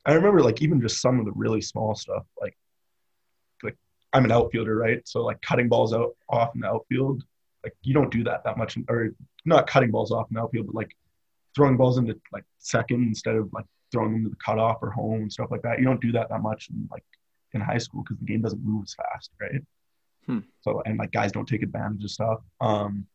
I 0.05 0.13
remember 0.13 0.43
like 0.43 0.61
even 0.61 0.79
just 0.81 1.01
some 1.01 1.19
of 1.19 1.25
the 1.25 1.31
really 1.31 1.61
small 1.61 1.95
stuff, 1.95 2.25
like 2.39 2.55
like 3.63 3.75
I'm 4.13 4.25
an 4.25 4.31
outfielder, 4.31 4.75
right? 4.75 5.01
So 5.07 5.23
like 5.23 5.41
cutting 5.41 5.67
balls 5.67 5.93
out 5.93 6.15
off 6.29 6.53
in 6.53 6.61
the 6.61 6.67
outfield, 6.67 7.23
like 7.65 7.73
you 7.81 7.93
don't 7.93 8.11
do 8.11 8.23
that 8.23 8.43
that 8.43 8.57
much, 8.57 8.77
or 8.87 9.09
not 9.43 9.67
cutting 9.67 9.91
balls 9.91 10.11
off 10.11 10.27
in 10.29 10.35
the 10.35 10.41
outfield, 10.41 10.67
but 10.67 10.75
like 10.75 10.95
throwing 11.55 11.77
balls 11.77 11.97
into 11.97 12.15
like 12.31 12.43
second 12.59 13.03
instead 13.03 13.35
of 13.35 13.51
like 13.53 13.65
throwing 13.91 14.13
them 14.13 14.23
to 14.23 14.29
the 14.29 14.35
cutoff 14.35 14.77
or 14.81 14.91
home 14.91 15.21
and 15.23 15.33
stuff 15.33 15.49
like 15.49 15.63
that. 15.63 15.79
You 15.79 15.85
don't 15.85 15.99
do 15.99 16.11
that 16.11 16.29
that 16.29 16.41
much 16.41 16.69
in 16.69 16.87
like 16.91 17.03
in 17.53 17.61
high 17.61 17.79
school 17.79 18.03
because 18.03 18.19
the 18.19 18.25
game 18.25 18.41
doesn't 18.41 18.63
move 18.63 18.83
as 18.83 18.93
fast, 18.93 19.31
right? 19.41 19.61
Hmm. 20.27 20.39
So 20.61 20.83
and 20.85 20.99
like 20.99 21.11
guys 21.11 21.31
don't 21.31 21.47
take 21.47 21.63
advantage 21.63 22.03
of 22.03 22.11
stuff, 22.11 22.39
um, 22.61 23.07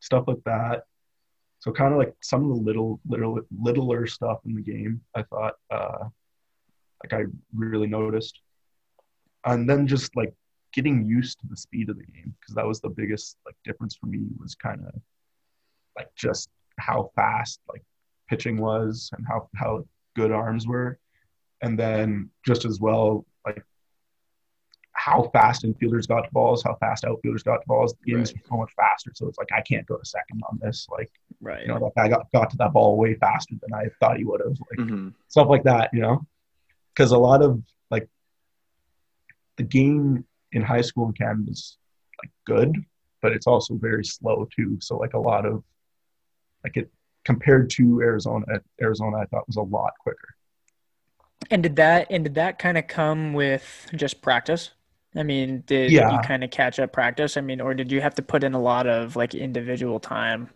stuff 0.00 0.24
like 0.26 0.42
that. 0.44 0.84
So 1.60 1.70
kind 1.70 1.92
of 1.92 1.98
like 1.98 2.14
some 2.22 2.42
of 2.42 2.48
the 2.48 2.62
little, 2.62 2.98
little, 3.08 3.38
littler 3.56 4.08
stuff 4.08 4.40
in 4.44 4.56
the 4.56 4.62
game, 4.62 5.00
I 5.14 5.22
thought, 5.22 5.54
uh, 5.70 6.08
like 7.04 7.12
I 7.12 7.26
really 7.54 7.86
noticed, 7.86 8.40
and 9.44 9.70
then 9.70 9.86
just 9.86 10.16
like 10.16 10.34
getting 10.72 11.06
used 11.06 11.40
to 11.40 11.46
the 11.48 11.56
speed 11.56 11.90
of 11.90 11.96
the 11.96 12.04
game 12.04 12.34
because 12.40 12.54
that 12.54 12.66
was 12.66 12.80
the 12.80 12.88
biggest 12.88 13.36
like 13.46 13.56
difference 13.64 13.94
for 13.94 14.06
me 14.06 14.20
was 14.38 14.54
kind 14.54 14.80
of 14.86 15.00
like 15.96 16.08
just 16.16 16.48
how 16.78 17.10
fast 17.14 17.60
like 17.68 17.82
pitching 18.28 18.56
was 18.58 19.10
and 19.16 19.26
how 19.26 19.48
how 19.54 19.84
good 20.16 20.32
arms 20.32 20.66
were, 20.66 20.98
and 21.60 21.78
then 21.78 22.30
just 22.44 22.64
as 22.64 22.80
well 22.80 23.24
like 23.44 23.62
how 24.92 25.28
fast 25.32 25.64
infielders 25.64 26.06
got 26.06 26.22
to 26.22 26.30
balls, 26.32 26.62
how 26.62 26.76
fast 26.76 27.04
outfielders 27.04 27.42
got 27.42 27.58
to 27.58 27.66
balls. 27.66 27.94
The 28.04 28.12
game 28.12 28.20
right. 28.20 28.34
so 28.48 28.56
much 28.56 28.72
faster, 28.76 29.10
so 29.14 29.26
it's 29.28 29.38
like 29.38 29.52
I 29.52 29.60
can't 29.62 29.86
go 29.86 29.96
to 29.96 30.04
second 30.04 30.42
on 30.50 30.58
this. 30.62 30.86
Like, 30.90 31.10
right? 31.40 31.62
You 31.62 31.68
know, 31.68 31.78
like 31.78 31.92
I 31.96 32.08
got 32.08 32.30
got 32.32 32.50
to 32.50 32.56
that 32.58 32.72
ball 32.72 32.96
way 32.96 33.14
faster 33.14 33.54
than 33.60 33.74
I 33.74 33.86
thought 34.00 34.16
he 34.16 34.24
would 34.24 34.40
have. 34.40 34.56
Like 34.70 34.88
mm-hmm. 34.88 35.08
stuff 35.28 35.48
like 35.48 35.64
that, 35.64 35.90
you 35.92 36.00
know, 36.00 36.24
because 36.94 37.12
a 37.12 37.18
lot 37.18 37.42
of 37.42 37.62
like 37.90 38.08
the 39.56 39.62
game 39.64 40.24
in 40.52 40.62
high 40.62 40.80
school 40.80 41.06
in 41.06 41.12
Canada 41.12 41.50
is 41.50 41.78
like 42.22 42.30
good, 42.46 42.76
but 43.20 43.32
it's 43.32 43.46
also 43.46 43.74
very 43.74 44.04
slow 44.04 44.48
too. 44.54 44.78
So 44.80 44.96
like 44.96 45.14
a 45.14 45.18
lot 45.18 45.46
of 45.46 45.62
like 46.64 46.76
it 46.76 46.90
compared 47.24 47.70
to 47.70 48.00
Arizona, 48.00 48.44
Arizona 48.80 49.18
I 49.18 49.24
thought 49.26 49.46
was 49.46 49.56
a 49.56 49.62
lot 49.62 49.92
quicker. 50.00 50.34
And 51.50 51.62
did 51.62 51.76
that 51.76 52.06
and 52.10 52.24
did 52.24 52.34
that 52.36 52.58
kind 52.58 52.78
of 52.78 52.86
come 52.86 53.32
with 53.32 53.88
just 53.94 54.22
practice? 54.22 54.70
I 55.14 55.22
mean, 55.22 55.62
did 55.66 55.90
yeah. 55.90 56.10
you 56.10 56.18
kind 56.20 56.42
of 56.42 56.50
catch 56.50 56.78
up 56.78 56.92
practice? 56.92 57.36
I 57.36 57.42
mean, 57.42 57.60
or 57.60 57.74
did 57.74 57.92
you 57.92 58.00
have 58.00 58.14
to 58.14 58.22
put 58.22 58.44
in 58.44 58.54
a 58.54 58.60
lot 58.60 58.86
of 58.86 59.16
like 59.16 59.34
individual 59.34 60.00
time? 60.00 60.48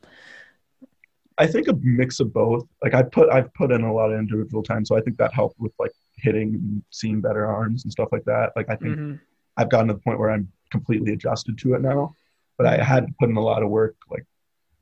I 1.39 1.47
think 1.47 1.69
a 1.69 1.75
mix 1.83 2.21
of 2.21 2.33
both. 2.33 2.67
Like 2.83 2.95
I 2.95 3.03
put 3.03 3.31
I've 3.31 3.53
put 3.55 3.71
in 3.71 3.83
a 3.83 3.93
lot 3.93 4.11
of 4.13 4.19
individual 4.19 4.63
time, 4.63 4.85
so 4.85 4.97
I 4.97 5.01
think 5.01 5.19
that 5.19 5.35
helped 5.35 5.61
with 5.61 5.73
like 5.79 5.93
hitting 6.17 6.55
and 6.55 6.83
seeing 6.91 7.21
better 7.21 7.47
arms 7.47 7.85
and 7.85 7.93
stuff 7.93 8.09
like 8.13 8.25
that. 8.25 8.53
Like 8.57 8.71
I 8.71 8.77
think 8.77 8.95
mm-hmm. 8.95 9.15
I've 9.57 9.71
gotten 9.71 9.89
to 9.89 9.95
the 9.95 10.01
point 10.01 10.19
where 10.19 10.31
I'm 10.31 10.51
completely 10.71 11.13
adjusted 11.13 11.59
to 11.59 11.75
it 11.75 11.83
now. 11.83 12.15
But 12.59 12.67
I 12.67 12.83
had 12.83 13.07
to 13.07 13.15
put 13.21 13.29
in 13.29 13.37
a 13.37 13.43
lot 13.43 13.63
of 13.63 13.69
work 13.69 13.97
like 14.11 14.25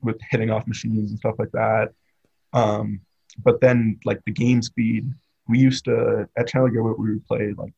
with 0.00 0.20
hitting 0.30 0.50
off 0.50 0.66
machines 0.66 1.10
and 1.10 1.18
stuff 1.18 1.34
like 1.38 1.50
that. 1.52 1.90
Um, 2.52 3.00
but 3.42 3.60
then 3.60 3.98
like 4.04 4.20
the 4.24 4.32
game 4.32 4.62
speed, 4.62 5.12
we 5.48 5.58
used 5.58 5.84
to 5.86 6.28
at 6.36 6.48
Chandler 6.48 6.70
Gilbert 6.70 6.98
we 6.98 7.10
would 7.10 7.26
play 7.26 7.52
like 7.56 7.74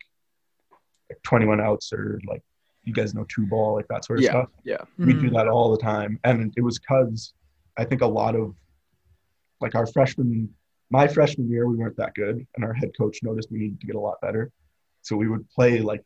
like 1.09 1.23
21 1.23 1.61
outs 1.61 1.93
or 1.93 2.21
like 2.27 2.43
you 2.85 2.93
guys 2.93 3.15
know 3.15 3.25
two 3.29 3.47
ball 3.47 3.75
like 3.75 3.87
that 3.89 4.05
sort 4.05 4.19
of 4.19 4.25
yeah, 4.25 4.31
stuff 4.31 4.49
yeah 4.65 4.77
we 4.99 5.07
mm-hmm. 5.07 5.23
do 5.23 5.31
that 5.31 5.49
all 5.49 5.71
the 5.71 5.83
time 5.83 6.19
and 6.25 6.53
it 6.57 6.63
was 6.63 6.79
because 6.79 7.33
i 7.77 7.85
think 7.85 8.03
a 8.03 8.07
lot 8.07 8.35
of 8.35 8.55
like 9.61 9.75
our 9.75 9.87
freshman 9.87 10.49
my 10.91 11.07
freshman 11.07 11.49
year 11.49 11.67
we 11.67 11.77
weren't 11.77 11.97
that 11.97 12.15
good 12.15 12.47
and 12.55 12.65
our 12.65 12.73
head 12.73 12.91
coach 12.97 13.19
noticed 13.23 13.51
we 13.51 13.59
needed 13.59 13.81
to 13.81 13.87
get 13.87 13.97
a 13.97 14.01
lot 14.01 14.21
better 14.21 14.51
so 15.03 15.17
we 15.17 15.29
would 15.29 15.49
play 15.51 15.81
like 15.81 16.05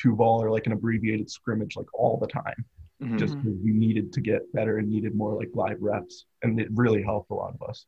two 0.00 0.14
ball 0.14 0.42
or 0.42 0.50
like 0.50 0.66
an 0.66 0.72
abbreviated 0.72 1.30
scrimmage 1.30 1.76
like 1.76 1.92
all 1.94 2.16
the 2.16 2.26
time 2.26 2.64
mm-hmm. 3.02 3.16
just 3.16 3.36
because 3.36 3.58
we 3.62 3.72
needed 3.72 4.12
to 4.12 4.20
get 4.20 4.52
better 4.52 4.78
and 4.78 4.88
needed 4.88 5.14
more 5.14 5.34
like 5.34 5.50
live 5.54 5.78
reps 5.80 6.26
and 6.42 6.60
it 6.60 6.68
really 6.74 7.02
helped 7.02 7.30
a 7.30 7.34
lot 7.34 7.54
of 7.54 7.68
us 7.68 7.86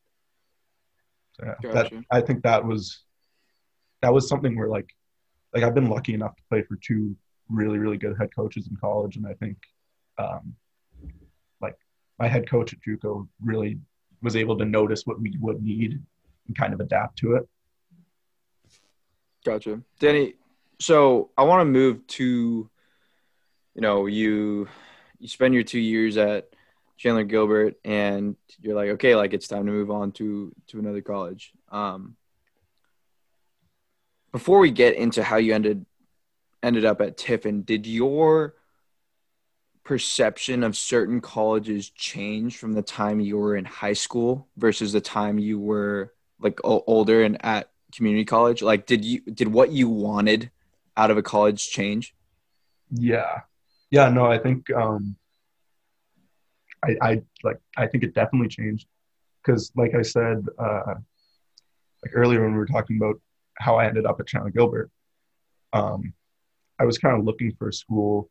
so 1.33 1.45
yeah, 1.45 1.71
gotcha. 1.73 1.95
that, 1.95 2.03
i 2.11 2.21
think 2.21 2.43
that 2.43 2.63
was 2.63 3.03
that 4.01 4.13
was 4.13 4.27
something 4.27 4.55
where 4.55 4.67
like 4.67 4.89
like 5.53 5.63
I've 5.63 5.75
been 5.75 5.89
lucky 5.89 6.13
enough 6.13 6.35
to 6.35 6.43
play 6.49 6.63
for 6.63 6.77
two 6.81 7.15
really 7.49 7.77
really 7.77 7.97
good 7.97 8.15
head 8.17 8.29
coaches 8.35 8.67
in 8.67 8.75
college, 8.77 9.15
and 9.15 9.25
I 9.25 9.33
think 9.33 9.57
um, 10.17 10.55
like 11.61 11.77
my 12.19 12.27
head 12.27 12.49
coach 12.49 12.73
at 12.73 12.79
JUCO 12.81 13.27
really 13.43 13.79
was 14.21 14.35
able 14.35 14.57
to 14.57 14.65
notice 14.65 15.05
what 15.05 15.19
we 15.21 15.35
would 15.39 15.61
need 15.61 15.99
and 16.47 16.57
kind 16.57 16.73
of 16.73 16.79
adapt 16.79 17.17
to 17.19 17.35
it. 17.35 17.47
Gotcha, 19.45 19.81
Danny. 19.99 20.35
So 20.83 21.29
I 21.37 21.43
want 21.43 21.61
to 21.61 21.65
move 21.65 22.05
to, 22.07 22.69
you 23.73 23.81
know, 23.81 24.05
you 24.05 24.67
you 25.17 25.29
spend 25.29 25.53
your 25.53 25.63
two 25.63 25.79
years 25.79 26.17
at 26.17 26.49
Chandler 26.97 27.23
Gilbert, 27.23 27.75
and 27.85 28.35
you're 28.59 28.75
like, 28.75 28.89
okay, 28.89 29.15
like 29.15 29.33
it's 29.33 29.47
time 29.47 29.65
to 29.65 29.71
move 29.71 29.89
on 29.89 30.11
to 30.13 30.53
to 30.67 30.79
another 30.79 30.99
college. 30.99 31.53
Um, 31.71 32.17
before 34.33 34.59
we 34.59 34.71
get 34.71 34.97
into 34.97 35.23
how 35.23 35.37
you 35.37 35.53
ended 35.55 35.85
ended 36.61 36.83
up 36.83 36.99
at 36.99 37.15
Tiffin, 37.15 37.61
did 37.61 37.87
your 37.87 38.55
perception 39.85 40.63
of 40.63 40.75
certain 40.75 41.21
colleges 41.21 41.91
change 41.91 42.57
from 42.57 42.73
the 42.73 42.81
time 42.81 43.21
you 43.21 43.37
were 43.37 43.55
in 43.55 43.63
high 43.63 43.93
school 43.93 44.49
versus 44.57 44.91
the 44.91 44.99
time 44.99 45.39
you 45.39 45.61
were 45.61 46.13
like 46.41 46.59
older 46.65 47.23
and 47.23 47.37
at 47.45 47.71
community 47.95 48.25
college? 48.25 48.61
Like, 48.61 48.85
did 48.85 49.05
you 49.05 49.21
did 49.21 49.47
what 49.47 49.71
you 49.71 49.87
wanted 49.87 50.51
out 50.97 51.11
of 51.11 51.17
a 51.17 51.23
college 51.23 51.69
change? 51.69 52.13
Yeah, 52.91 53.41
yeah. 53.91 54.09
No, 54.09 54.25
I 54.25 54.37
think 54.37 54.69
um, 54.71 55.15
I, 56.83 56.95
I 57.01 57.21
like 57.43 57.59
I 57.77 57.87
think 57.87 58.03
it 58.03 58.13
definitely 58.13 58.49
changed 58.49 58.87
because, 59.43 59.71
like 59.75 59.95
I 59.95 60.01
said, 60.01 60.45
uh, 60.59 60.95
like 62.03 62.11
earlier 62.13 62.43
when 62.43 62.51
we 62.51 62.57
were 62.57 62.65
talking 62.65 62.97
about 62.97 63.19
how 63.57 63.75
I 63.75 63.85
ended 63.85 64.05
up 64.05 64.19
at 64.19 64.27
Chandler 64.27 64.51
Gilbert. 64.51 64.91
Um, 65.73 66.13
I 66.79 66.85
was 66.85 66.97
kind 66.97 67.17
of 67.17 67.25
looking 67.25 67.53
for 67.57 67.69
a 67.69 67.73
school 67.73 68.29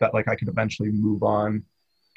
that 0.00 0.12
like 0.12 0.28
I 0.28 0.36
could 0.36 0.48
eventually 0.48 0.90
move 0.90 1.22
on 1.22 1.64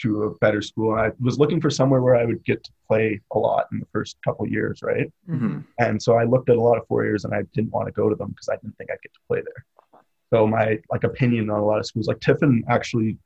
to 0.02 0.24
a 0.24 0.36
better 0.36 0.62
school. 0.62 0.94
I 0.94 1.12
was 1.20 1.40
looking 1.40 1.60
for 1.62 1.70
somewhere 1.70 2.02
where 2.02 2.16
I 2.16 2.26
would 2.26 2.44
get 2.44 2.64
to 2.64 2.72
play 2.88 3.20
a 3.32 3.40
lot 3.40 3.68
in 3.72 3.80
the 3.80 3.88
first 3.92 4.18
couple 4.24 4.48
years, 4.48 4.82
right? 4.82 5.12
Mm-hmm. 5.30 5.60
And 5.78 6.02
so 6.02 6.16
I 6.16 6.24
looked 6.24 6.50
at 6.50 6.58
a 6.58 6.62
lot 6.62 6.78
of 6.78 6.88
four 6.88 7.04
years 7.04 7.26
and 7.26 7.34
I 7.34 7.44
didn't 7.54 7.72
want 7.72 7.88
to 7.88 7.92
go 7.92 8.10
to 8.10 8.16
them 8.16 8.30
because 8.30 8.50
I 8.50 8.56
didn't 8.56 8.78
think 8.78 8.90
I'd 8.92 9.02
get 9.02 9.14
to 9.14 9.20
play 9.28 9.42
there. 9.42 10.02
So 10.32 10.48
my 10.48 10.80
like 10.92 11.04
opinion 11.04 11.50
on 11.50 11.60
a 11.60 11.66
lot 11.66 11.80
of 11.80 11.86
schools, 11.86 12.08
like 12.08 12.20
Tiffin 12.20 12.64
actually 12.70 13.18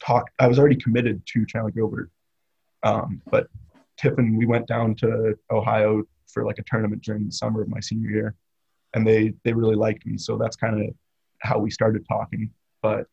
talked. 0.00 0.30
I 0.38 0.48
was 0.48 0.58
already 0.58 0.76
committed 0.76 1.22
to 1.26 1.46
Chandler 1.46 1.70
Gilbert, 1.70 2.10
um, 2.82 3.22
but 3.30 3.48
Tiffin, 3.96 4.36
we 4.36 4.46
went 4.46 4.66
down 4.66 4.94
to 4.96 5.36
Ohio 5.50 6.04
for 6.26 6.44
like 6.44 6.58
a 6.58 6.62
tournament 6.64 7.02
during 7.02 7.26
the 7.26 7.32
summer 7.32 7.62
of 7.62 7.68
my 7.68 7.80
senior 7.80 8.10
year, 8.10 8.34
and 8.94 9.06
they 9.06 9.34
they 9.44 9.52
really 9.52 9.76
liked 9.76 10.04
me. 10.04 10.18
So 10.18 10.36
that's 10.36 10.56
kind 10.56 10.80
of 10.80 10.94
how 11.40 11.58
we 11.58 11.70
started 11.70 12.04
talking. 12.08 12.50
But 12.82 13.06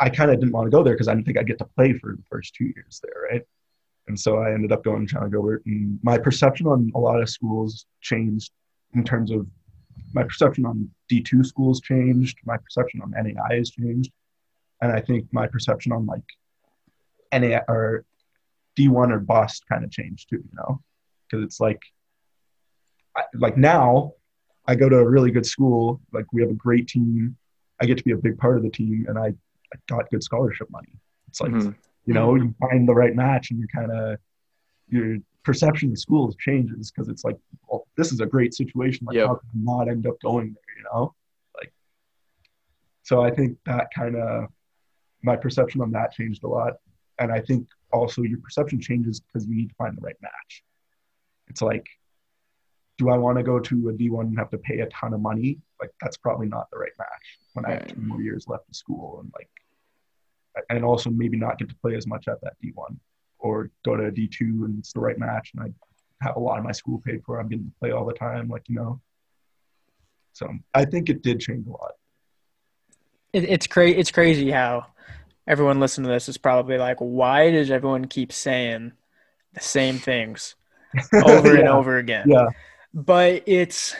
I 0.00 0.08
kind 0.08 0.30
of 0.30 0.40
didn't 0.40 0.52
want 0.52 0.66
to 0.66 0.70
go 0.70 0.82
there 0.82 0.94
because 0.94 1.08
I 1.08 1.14
didn't 1.14 1.26
think 1.26 1.38
I'd 1.38 1.46
get 1.46 1.58
to 1.58 1.68
play 1.76 1.92
for 1.92 2.16
the 2.16 2.22
first 2.30 2.54
two 2.54 2.64
years 2.64 3.00
there, 3.02 3.28
right? 3.30 3.42
And 4.08 4.18
so 4.18 4.38
I 4.38 4.52
ended 4.52 4.72
up 4.72 4.82
going 4.82 5.06
to 5.06 5.12
Chandler 5.12 5.28
Gilbert, 5.28 5.62
and 5.66 6.00
my 6.02 6.18
perception 6.18 6.66
on 6.66 6.90
a 6.94 6.98
lot 6.98 7.20
of 7.20 7.28
schools 7.28 7.86
changed 8.00 8.50
in 8.94 9.04
terms 9.04 9.30
of 9.30 9.46
my 10.12 10.24
perception 10.24 10.64
on 10.66 10.90
D2 11.10 11.46
schools 11.46 11.80
changed, 11.80 12.38
my 12.44 12.56
perception 12.56 13.00
on 13.02 13.10
NAI 13.12 13.56
has 13.56 13.70
changed, 13.70 14.10
and 14.80 14.90
I 14.90 15.00
think 15.00 15.26
my 15.32 15.46
perception 15.46 15.92
on 15.92 16.06
like 16.06 16.24
NAI 17.32 17.62
or 17.68 18.04
D1 18.76 19.12
or 19.12 19.20
bust 19.20 19.64
kind 19.68 19.84
of 19.84 19.90
changed 19.90 20.30
too, 20.30 20.36
you 20.36 20.56
know, 20.56 20.80
because 21.28 21.44
it's 21.44 21.60
like, 21.60 21.80
like 23.34 23.56
now 23.56 24.14
I 24.66 24.74
go 24.74 24.88
to 24.88 24.98
a 24.98 25.08
really 25.08 25.30
good 25.30 25.46
school. 25.46 26.00
Like 26.12 26.32
we 26.32 26.40
have 26.42 26.50
a 26.50 26.54
great 26.54 26.88
team. 26.88 27.36
I 27.80 27.86
get 27.86 27.98
to 27.98 28.04
be 28.04 28.12
a 28.12 28.16
big 28.16 28.38
part 28.38 28.56
of 28.56 28.62
the 28.62 28.70
team, 28.70 29.06
and 29.08 29.18
I, 29.18 29.34
I 29.72 29.78
got 29.88 30.10
good 30.10 30.22
scholarship 30.22 30.68
money. 30.70 30.92
It's 31.28 31.40
like 31.40 31.52
mm-hmm. 31.52 31.70
you 32.06 32.14
know 32.14 32.34
you 32.34 32.54
find 32.60 32.88
the 32.88 32.94
right 32.94 33.14
match, 33.14 33.50
and 33.50 33.60
you 33.60 33.66
kind 33.68 33.90
of 33.90 34.18
your 34.88 35.18
perception 35.44 35.92
of 35.92 35.98
schools 35.98 36.36
changes 36.38 36.90
because 36.90 37.08
it's 37.08 37.24
like, 37.24 37.36
well, 37.68 37.86
this 37.96 38.12
is 38.12 38.20
a 38.20 38.26
great 38.26 38.54
situation. 38.54 39.06
Like 39.06 39.16
yep. 39.16 39.28
how 39.28 39.34
can 39.34 39.48
I 39.54 39.72
not 39.72 39.88
end 39.88 40.06
up 40.06 40.20
going 40.20 40.52
there? 40.54 40.76
You 40.78 40.84
know, 40.92 41.14
like 41.56 41.72
so 43.02 43.22
I 43.22 43.30
think 43.30 43.58
that 43.66 43.88
kind 43.94 44.16
of 44.16 44.48
my 45.22 45.36
perception 45.36 45.80
on 45.82 45.90
that 45.92 46.12
changed 46.12 46.44
a 46.44 46.48
lot, 46.48 46.74
and 47.18 47.30
I 47.30 47.40
think 47.40 47.66
also 47.92 48.22
your 48.22 48.38
perception 48.38 48.80
changes 48.80 49.20
because 49.20 49.46
you 49.46 49.54
need 49.54 49.68
to 49.68 49.74
find 49.76 49.96
the 49.96 50.02
right 50.02 50.16
match. 50.20 50.62
It's 51.48 51.62
like 51.62 51.86
do 53.00 53.08
I 53.08 53.16
want 53.16 53.38
to 53.38 53.42
go 53.42 53.58
to 53.58 53.88
a 53.88 53.92
D1 53.94 54.20
and 54.20 54.38
have 54.38 54.50
to 54.50 54.58
pay 54.58 54.80
a 54.80 54.86
ton 54.88 55.14
of 55.14 55.20
money? 55.20 55.58
Like 55.80 55.90
that's 56.02 56.18
probably 56.18 56.48
not 56.48 56.70
the 56.70 56.76
right 56.76 56.92
match 56.98 57.38
when 57.54 57.64
I 57.64 57.70
have 57.70 57.86
two 57.86 58.00
more 58.02 58.20
years 58.20 58.46
left 58.46 58.68
of 58.68 58.76
school 58.76 59.20
and 59.22 59.32
like, 59.34 59.48
and 60.68 60.84
also 60.84 61.10
maybe 61.10 61.36
not 61.36 61.58
get 61.58 61.68
to 61.68 61.76
play 61.76 61.94
as 61.94 62.06
much 62.06 62.28
at 62.28 62.40
that 62.42 62.54
D1 62.62 62.96
or 63.38 63.70
go 63.84 63.96
to 63.96 64.06
a 64.06 64.10
D2 64.10 64.40
and 64.40 64.78
it's 64.78 64.92
the 64.92 65.00
right 65.00 65.18
match 65.18 65.52
and 65.54 65.64
I 65.64 66.24
have 66.26 66.36
a 66.36 66.40
lot 66.40 66.58
of 66.58 66.64
my 66.64 66.72
school 66.72 67.00
paid 67.04 67.22
for. 67.24 67.40
I'm 67.40 67.48
getting 67.48 67.66
to 67.66 67.72
play 67.80 67.92
all 67.92 68.04
the 68.04 68.12
time. 68.12 68.48
Like, 68.48 68.68
you 68.68 68.76
know, 68.76 69.00
So 70.32 70.48
I 70.74 70.84
think 70.84 71.08
it 71.08 71.22
did 71.22 71.40
change 71.40 71.66
a 71.66 71.70
lot. 71.70 71.92
It, 73.32 73.44
it's 73.44 73.66
crazy. 73.66 73.98
It's 73.98 74.10
crazy 74.10 74.50
how 74.50 74.86
everyone 75.46 75.80
listening 75.80 76.08
to 76.08 76.12
this 76.12 76.28
is 76.28 76.38
probably 76.38 76.78
like, 76.78 76.98
why 76.98 77.50
does 77.50 77.70
everyone 77.70 78.06
keep 78.06 78.32
saying 78.32 78.92
the 79.54 79.60
same 79.60 79.98
things 79.98 80.56
over 81.24 81.54
yeah. 81.54 81.60
and 81.60 81.68
over 81.68 81.96
again? 81.98 82.28
Yeah. 82.28 82.48
But 82.92 83.44
it's 83.46 83.94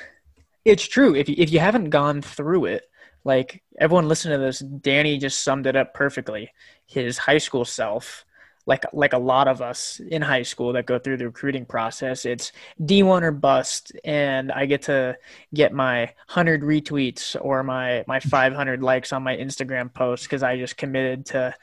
it's 0.65 0.87
true. 0.87 1.15
If 1.15 1.29
you, 1.29 1.37
if 1.39 1.53
you 1.53 1.61
haven't 1.61 1.91
gone 1.91 2.23
through 2.23 2.67
it, 2.67 2.90
like 3.25 3.63
everyone 3.79 4.09
listening 4.09 4.39
to 4.39 4.45
this, 4.45 4.61
Danny 4.61 5.19
just 5.19 5.43
summed 5.43 5.67
it 5.67 5.77
up 5.77 5.95
perfectly. 5.95 6.51
His 6.87 7.19
high 7.19 7.39
school 7.39 7.65
self 7.65 8.25
like 8.67 8.85
like 8.93 9.13
a 9.13 9.19
lot 9.19 9.49
of 9.49 9.63
us 9.63 10.01
in 10.01 10.23
high 10.23 10.43
school 10.43 10.73
that 10.73 10.87
go 10.87 10.99
through 10.99 11.17
the 11.17 11.25
recruiting 11.25 11.65
process 11.65 12.25
it's 12.25 12.53
d1 12.83 13.23
or 13.23 13.33
bust 13.33 13.93
and 14.05 14.53
i 14.53 14.67
get 14.67 14.83
to 14.83 15.17
get 15.55 15.73
my 15.73 16.01
100 16.29 16.63
retweets 16.63 17.37
or 17.41 17.63
my 17.63 18.05
my 18.07 18.21
500 18.21 18.83
likes 18.83 19.13
on 19.13 19.23
my 19.23 19.37
instagram 19.37 19.93
post 19.93 20.25
because 20.25 20.43
i 20.43 20.57
just 20.57 20.77
committed 20.77 21.27
to 21.27 21.55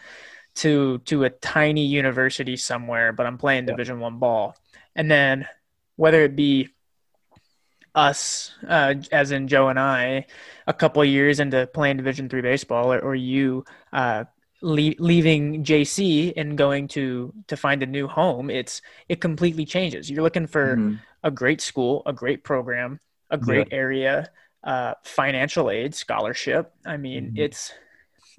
to 0.55 0.97
to 1.05 1.23
a 1.23 1.29
tiny 1.29 1.85
university 1.85 2.57
somewhere 2.57 3.13
but 3.13 3.25
i'm 3.25 3.37
playing 3.37 3.65
division 3.65 3.99
one 3.99 4.17
ball 4.17 4.55
and 4.95 5.09
then 5.09 5.47
whether 5.95 6.23
it 6.23 6.35
be 6.35 6.67
us 7.97 8.53
uh, 8.67 8.93
as 9.11 9.31
in 9.31 9.47
joe 9.47 9.67
and 9.67 9.79
i 9.79 10.25
a 10.67 10.73
couple 10.73 11.03
years 11.03 11.41
into 11.41 11.67
playing 11.67 11.97
division 11.97 12.29
three 12.29 12.41
baseball 12.41 12.93
or, 12.93 12.99
or 12.99 13.15
you 13.15 13.65
uh, 13.91 14.23
le- 14.61 14.95
leaving 14.99 15.63
JC 15.63 16.33
and 16.35 16.57
going 16.57 16.87
to 16.89 17.33
to 17.47 17.57
find 17.57 17.83
a 17.83 17.85
new 17.85 18.07
home, 18.07 18.49
it's 18.49 18.81
it 19.09 19.21
completely 19.21 19.65
changes. 19.65 20.09
You're 20.09 20.23
looking 20.23 20.47
for 20.47 20.75
mm-hmm. 20.75 20.95
a 21.23 21.31
great 21.31 21.61
school, 21.61 22.03
a 22.05 22.13
great 22.13 22.43
program, 22.43 22.99
a 23.29 23.37
great 23.37 23.67
yeah. 23.71 23.77
area, 23.77 24.29
uh, 24.63 24.93
financial 25.03 25.69
aid, 25.69 25.95
scholarship. 25.95 26.73
I 26.85 26.97
mean, 26.97 27.27
mm-hmm. 27.27 27.37
it's 27.37 27.73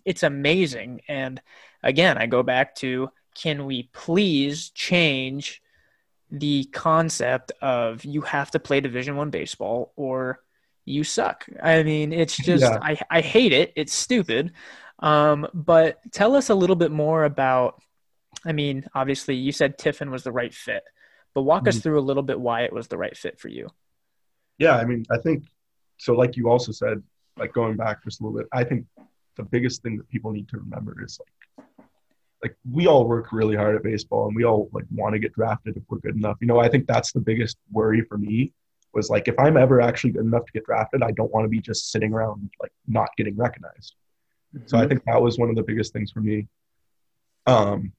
it's 0.04 0.22
amazing. 0.22 1.02
And 1.08 1.40
again, 1.82 2.18
I 2.18 2.26
go 2.26 2.42
back 2.42 2.74
to 2.76 3.10
can 3.34 3.66
we 3.66 3.84
please 3.92 4.70
change 4.70 5.62
the 6.30 6.64
concept 6.72 7.52
of 7.62 8.04
you 8.04 8.20
have 8.20 8.50
to 8.50 8.58
play 8.58 8.80
division 8.80 9.16
one 9.16 9.30
baseball 9.30 9.92
or 9.96 10.40
you 10.84 11.04
suck 11.04 11.46
i 11.62 11.82
mean 11.82 12.12
it's 12.12 12.36
just 12.44 12.62
yeah. 12.62 12.78
I, 12.82 12.98
I 13.10 13.20
hate 13.20 13.52
it 13.52 13.72
it's 13.76 13.92
stupid 13.92 14.52
um, 15.00 15.46
but 15.54 15.98
tell 16.12 16.34
us 16.34 16.50
a 16.50 16.54
little 16.54 16.76
bit 16.76 16.90
more 16.90 17.24
about. 17.24 17.80
I 18.44 18.52
mean, 18.52 18.84
obviously, 18.94 19.34
you 19.34 19.52
said 19.52 19.78
Tiffin 19.78 20.10
was 20.10 20.22
the 20.22 20.32
right 20.32 20.52
fit, 20.52 20.84
but 21.34 21.42
walk 21.42 21.62
mm-hmm. 21.62 21.68
us 21.68 21.78
through 21.78 21.98
a 21.98 22.02
little 22.02 22.22
bit 22.22 22.38
why 22.38 22.62
it 22.62 22.72
was 22.72 22.88
the 22.88 22.98
right 22.98 23.16
fit 23.16 23.38
for 23.38 23.48
you. 23.48 23.68
Yeah, 24.58 24.76
I 24.76 24.84
mean, 24.84 25.04
I 25.10 25.18
think 25.18 25.44
so. 25.98 26.14
Like 26.14 26.36
you 26.36 26.48
also 26.48 26.72
said, 26.72 27.02
like 27.36 27.52
going 27.52 27.76
back 27.76 28.04
just 28.04 28.20
a 28.20 28.24
little 28.24 28.38
bit, 28.38 28.48
I 28.52 28.64
think 28.64 28.86
the 29.36 29.44
biggest 29.44 29.82
thing 29.82 29.96
that 29.98 30.08
people 30.08 30.32
need 30.32 30.48
to 30.48 30.58
remember 30.58 31.02
is 31.02 31.18
like 31.58 31.66
like 32.42 32.56
we 32.70 32.86
all 32.86 33.06
work 33.06 33.32
really 33.32 33.56
hard 33.56 33.76
at 33.76 33.82
baseball 33.82 34.26
and 34.26 34.36
we 34.36 34.44
all 34.44 34.68
like 34.72 34.84
want 34.90 35.12
to 35.12 35.18
get 35.18 35.32
drafted 35.32 35.76
if 35.76 35.82
we're 35.88 35.98
good 35.98 36.16
enough. 36.16 36.36
You 36.40 36.46
know, 36.46 36.60
I 36.60 36.68
think 36.68 36.86
that's 36.86 37.12
the 37.12 37.20
biggest 37.20 37.56
worry 37.72 38.02
for 38.02 38.18
me 38.18 38.52
was 38.94 39.10
like 39.10 39.28
if 39.28 39.38
I'm 39.38 39.56
ever 39.56 39.80
actually 39.80 40.12
good 40.12 40.24
enough 40.24 40.46
to 40.46 40.52
get 40.52 40.64
drafted, 40.64 41.02
I 41.02 41.10
don't 41.12 41.32
want 41.32 41.44
to 41.44 41.48
be 41.48 41.60
just 41.60 41.90
sitting 41.90 42.12
around 42.12 42.50
like 42.60 42.72
not 42.86 43.08
getting 43.16 43.36
recognized. 43.36 43.94
So 44.66 44.76
I 44.76 44.80
mm-hmm. 44.80 44.88
think 44.88 45.04
that 45.04 45.20
was 45.20 45.38
one 45.38 45.50
of 45.50 45.56
the 45.56 45.62
biggest 45.62 45.92
things 45.92 46.10
for 46.10 46.20
me. 46.20 46.48
Um, 47.46 47.92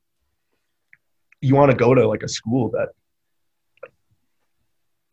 you 1.41 1.55
want 1.55 1.71
to 1.71 1.77
go 1.77 1.93
to 1.93 2.07
like 2.07 2.23
a 2.23 2.27
school 2.27 2.71
that 2.71 2.89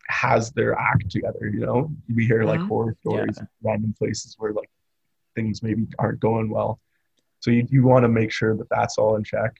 has 0.07 0.51
their 0.51 0.73
act 0.73 1.09
together. 1.09 1.49
You 1.53 1.59
know, 1.59 1.91
we 2.13 2.25
hear 2.25 2.43
like 2.43 2.59
mm-hmm. 2.59 2.69
horror 2.69 2.95
stories, 3.05 3.37
yeah. 3.37 3.45
random 3.61 3.93
places 3.97 4.35
where 4.37 4.53
like 4.53 4.69
things 5.35 5.61
maybe 5.61 5.85
aren't 5.99 6.19
going 6.19 6.49
well. 6.49 6.79
So 7.39 7.51
you 7.51 7.67
you 7.69 7.83
want 7.83 8.03
to 8.03 8.09
make 8.09 8.31
sure 8.31 8.55
that 8.55 8.69
that's 8.69 8.97
all 8.97 9.15
in 9.15 9.23
check. 9.23 9.57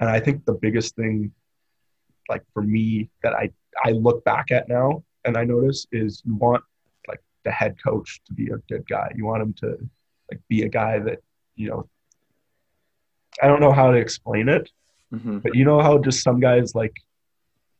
And 0.00 0.08
I 0.08 0.20
think 0.20 0.44
the 0.44 0.54
biggest 0.54 0.94
thing, 0.94 1.32
like 2.28 2.42
for 2.52 2.62
me, 2.62 3.10
that 3.22 3.34
I 3.34 3.50
I 3.84 3.92
look 3.92 4.24
back 4.24 4.50
at 4.50 4.68
now 4.68 5.02
and 5.24 5.36
I 5.36 5.44
notice 5.44 5.86
is 5.92 6.22
you 6.24 6.34
want 6.34 6.62
like 7.06 7.20
the 7.44 7.50
head 7.50 7.76
coach 7.82 8.20
to 8.26 8.32
be 8.32 8.50
a 8.50 8.58
good 8.68 8.86
guy. 8.88 9.10
You 9.14 9.24
want 9.26 9.42
him 9.42 9.54
to 9.54 9.78
like 10.30 10.40
be 10.48 10.62
a 10.62 10.68
guy 10.68 10.98
that 11.00 11.20
you 11.56 11.68
know 11.68 11.88
I 13.42 13.46
don't 13.46 13.60
know 13.60 13.72
how 13.72 13.90
to 13.90 13.96
explain 13.96 14.48
it, 14.48 14.70
mm-hmm. 15.12 15.38
but 15.38 15.54
you 15.54 15.64
know 15.64 15.80
how 15.80 15.98
just 15.98 16.22
some 16.22 16.40
guys 16.40 16.74
like 16.74 16.96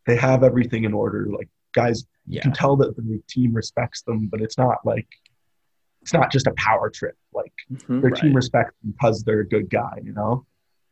they 0.07 0.17
have 0.17 0.43
everything 0.43 0.85
in 0.85 0.95
order. 0.95 1.27
Like 1.31 1.49
guys, 1.75 2.05
yeah. 2.27 2.37
you 2.37 2.41
can 2.43 2.53
tell 2.53 2.77
that 2.77 2.97
the 2.97 3.23
team 3.29 3.53
respects 3.53 4.03
them, 4.03 4.29
but 4.29 4.41
it's 4.41 4.59
not 4.59 4.79
like 4.85 5.07
it's 6.09 6.15
not 6.15 6.33
just 6.33 6.47
a 6.47 6.55
power 6.57 6.91
trip. 6.91 7.17
Like 7.33 7.53
mm-hmm, 7.73 8.01
their 8.01 8.11
right. 8.11 8.21
team 8.21 8.35
respects 8.35 8.75
because 8.85 9.23
they're 9.23 9.41
a 9.41 9.49
good 9.49 9.71
guy, 9.71 10.01
you 10.03 10.13
know, 10.13 10.47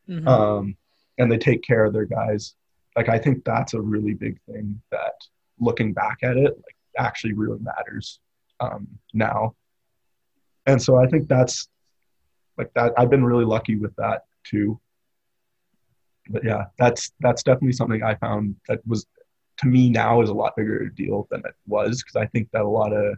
mm-hmm. 0.09 0.29
um, 0.29 0.77
and 1.19 1.31
they 1.31 1.39
take 1.39 1.63
care 1.63 1.85
of 1.85 1.93
their 1.93 2.05
guys. 2.05 2.55
Like 2.97 3.09
I 3.09 3.19
think 3.19 3.45
that's 3.45 3.75
a 3.75 3.81
really 3.81 4.15
big 4.15 4.39
thing 4.47 4.81
that 4.91 5.15
looking 5.59 5.93
back 5.93 6.19
at 6.23 6.37
it, 6.37 6.55
like 6.55 6.77
actually 6.99 7.33
really 7.33 7.59
matters 7.61 8.21
um, 8.61 8.87
now 9.13 9.55
and 10.67 10.83
so 10.83 10.97
I 10.97 11.07
think 11.07 11.29
that's 11.29 11.69
like 12.59 12.73
that. 12.75 12.93
I've 12.99 13.11
been 13.11 13.25
really 13.25 13.45
lucky 13.45 13.77
with 13.77 13.95
that 13.97 14.23
too. 14.45 14.81
But 16.29 16.45
yeah, 16.45 16.65
that's 16.77 17.13
that's 17.21 17.43
definitely 17.43 17.73
something 17.73 18.03
I 18.03 18.17
found 18.17 18.57
that 18.69 18.81
was 18.87 19.07
to 19.59 19.67
me 19.67 19.89
now 19.89 20.21
is 20.21 20.29
a 20.29 20.35
lot 20.35 20.57
bigger 20.57 20.89
deal 20.89 21.29
than 21.31 21.41
it 21.41 21.55
was 21.67 22.03
because 22.03 22.17
I 22.17 22.27
think 22.27 22.51
that 22.53 22.63
a 22.63 22.69
lot 22.69 22.93
of 22.93 23.17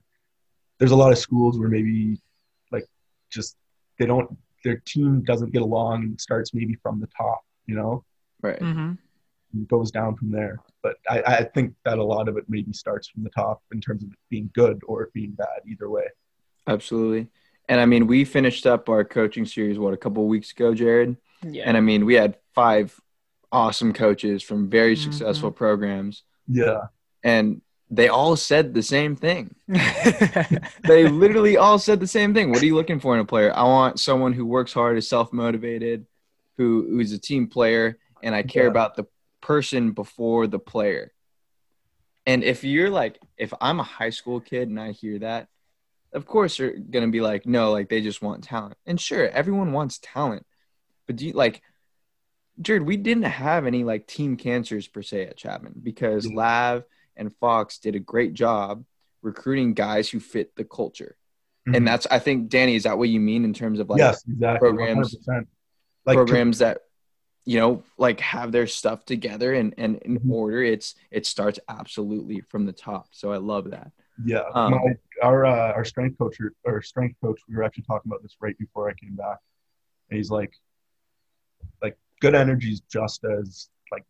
there's 0.79 0.93
a 0.93 0.97
lot 0.97 1.13
of 1.13 1.19
schools 1.19 1.59
where 1.59 1.69
maybe 1.69 2.21
like 2.71 2.87
just 3.31 3.57
they 3.99 4.07
don't 4.07 4.37
their 4.65 4.83
team 4.87 5.23
doesn't 5.23 5.53
get 5.53 5.63
along 5.63 6.03
and 6.03 6.21
starts 6.21 6.53
maybe 6.53 6.75
from 6.83 7.01
the 7.01 7.09
top, 7.17 7.41
you 7.67 7.77
know, 7.77 8.05
right? 8.43 8.59
Mm-hmm. 8.61 8.93
It 9.61 9.69
goes 9.69 9.91
down 9.91 10.17
from 10.17 10.31
there. 10.31 10.59
But 10.83 10.97
I, 11.09 11.23
I 11.23 11.45
think 11.45 11.75
that 11.85 11.99
a 11.99 12.05
lot 12.05 12.29
of 12.29 12.37
it 12.37 12.45
maybe 12.49 12.73
starts 12.73 13.09
from 13.09 13.25
the 13.25 13.31
top 13.31 13.63
in 13.73 13.81
terms 13.81 14.03
of 14.03 14.11
being 14.31 14.51
good 14.55 14.81
or 14.87 15.11
being 15.15 15.31
bad, 15.33 15.63
either 15.67 15.89
way. 15.89 16.05
Absolutely. 16.67 17.29
And 17.69 17.81
I 17.81 17.87
mean, 17.87 18.07
we 18.07 18.25
finished 18.25 18.67
up 18.67 18.89
our 18.89 19.05
coaching 19.05 19.47
series, 19.47 19.79
what, 19.79 19.95
a 19.95 19.97
couple 19.97 20.27
weeks 20.27 20.53
ago, 20.53 20.75
Jared? 20.75 21.17
Yeah. 21.43 21.65
And 21.67 21.77
I 21.77 21.81
mean, 21.81 22.05
we 22.05 22.15
had 22.15 22.37
five 22.55 22.99
awesome 23.53 23.93
coaches 23.93 24.43
from 24.43 24.69
very 24.69 24.95
mm-hmm. 24.95 25.11
successful 25.11 25.51
programs. 25.51 26.25
Yeah. 26.47 26.87
And 27.23 27.63
they 27.91 28.09
all 28.09 28.37
said 28.37 28.75
the 28.75 28.83
same 28.83 29.17
thing. 29.17 29.55
they 29.67 31.09
literally 31.09 31.57
all 31.57 31.79
said 31.79 32.01
the 32.01 32.07
same 32.07 32.35
thing. 32.35 32.51
What 32.51 32.63
are 32.63 32.67
you 32.67 32.75
looking 32.75 33.01
for 33.01 33.15
in 33.15 33.21
a 33.21 33.25
player? 33.25 33.53
I 33.55 33.63
want 33.63 33.99
someone 33.99 34.35
who 34.35 34.45
works 34.45 34.73
hard, 34.73 34.99
is 34.99 35.09
self 35.09 35.33
motivated, 35.33 36.07
who 36.59 36.87
who's 36.91 37.13
a 37.13 37.19
team 37.19 37.49
player, 37.49 37.99
and 38.23 38.35
I 38.35 38.43
care 38.43 38.65
yeah. 38.65 38.71
about 38.71 38.97
the 38.97 39.07
person 39.41 39.93
before 39.93 40.47
the 40.47 40.59
player. 40.59 41.13
And 42.27 42.45
if 42.45 42.63
you're 42.63 42.91
like, 42.91 43.19
if 43.39 43.55
I'm 43.59 43.81
a 43.81 43.85
high 43.85 44.11
school 44.11 44.41
kid 44.41 44.69
and 44.69 44.79
I 44.79 44.93
hear 44.93 45.21
that, 45.21 45.49
of 46.13 46.27
course 46.27 46.59
you're 46.59 46.73
gonna 46.73 47.09
be 47.09 47.23
like, 47.23 47.47
no, 47.47 47.73
like 47.73 47.89
they 47.89 48.03
just 48.03 48.21
want 48.21 48.45
talent. 48.45 48.77
And 48.85 49.01
sure, 49.01 49.27
everyone 49.29 49.73
wants 49.73 49.99
talent, 50.03 50.45
but 51.07 51.17
do 51.17 51.27
you 51.27 51.33
like, 51.33 51.63
Jared? 52.61 52.83
We 52.83 52.99
didn't 52.99 53.23
have 53.23 53.67
any 53.67 53.83
like 53.83 54.07
team 54.07 54.37
cancers 54.37 54.87
per 54.87 55.01
se 55.01 55.27
at 55.27 55.39
Chapman 55.39 55.81
because 55.83 56.27
mm-hmm. 56.27 56.37
Lav 56.37 56.85
and 57.19 57.35
Fox 57.37 57.79
did 57.79 57.95
a 57.95 58.01
great 58.01 58.35
job 58.35 58.85
recruiting 59.23 59.75
guys 59.75 60.09
who 60.09 60.21
fit 60.21 60.55
the 60.57 60.65
culture. 60.65 61.17
Mm-hmm. 61.67 61.75
And 61.75 61.89
that's, 61.89 62.07
I 62.11 62.19
think, 62.19 62.49
Danny, 62.49 62.77
is 62.77 62.85
that 62.85 62.97
what 62.97 63.09
you 63.09 63.21
mean 63.21 63.45
in 63.45 63.53
terms 63.53 63.81
of 63.81 63.91
like 63.91 63.99
yes, 63.99 64.25
exactly, 64.29 64.59
programs, 64.59 65.17
100%. 65.29 65.47
like 66.07 66.17
programs 66.17 66.59
that 66.59 66.79
you 67.45 67.59
know 67.59 67.83
like 67.97 68.21
have 68.21 68.53
their 68.53 68.67
stuff 68.67 69.05
together 69.05 69.55
and 69.55 69.75
and 69.79 69.97
in 70.03 70.19
mm-hmm. 70.19 70.33
order 70.33 70.63
it's 70.63 70.95
it 71.11 71.25
starts 71.25 71.59
absolutely 71.67 72.43
from 72.43 72.67
the 72.67 72.73
top 72.73 73.07
so 73.13 73.33
i 73.33 73.39
love 73.39 73.71
that 73.71 73.91
yeah, 74.25 74.43
um, 74.55 74.73
my, 74.73 74.95
our 75.23 75.47
uh, 75.47 75.73
our 75.73 75.85
strength 75.85 76.19
coach 76.19 76.39
or 76.65 76.83
strength 76.83 77.17
coach, 77.23 77.41
we 77.49 77.55
were 77.55 77.63
actually 77.63 77.85
talking 77.85 78.11
about 78.11 78.23
this 78.23 78.37
right 78.41 78.57
before 78.59 78.89
I 78.91 78.95
came 78.95 79.15
back, 79.15 79.39
and 80.11 80.17
he's 80.17 80.31
like, 80.31 80.53
like 81.83 81.97
good 82.21 82.35
energy 82.35 82.73
is 82.73 82.81
just 82.81 83.25
as 83.25 83.69
like 83.93 84.05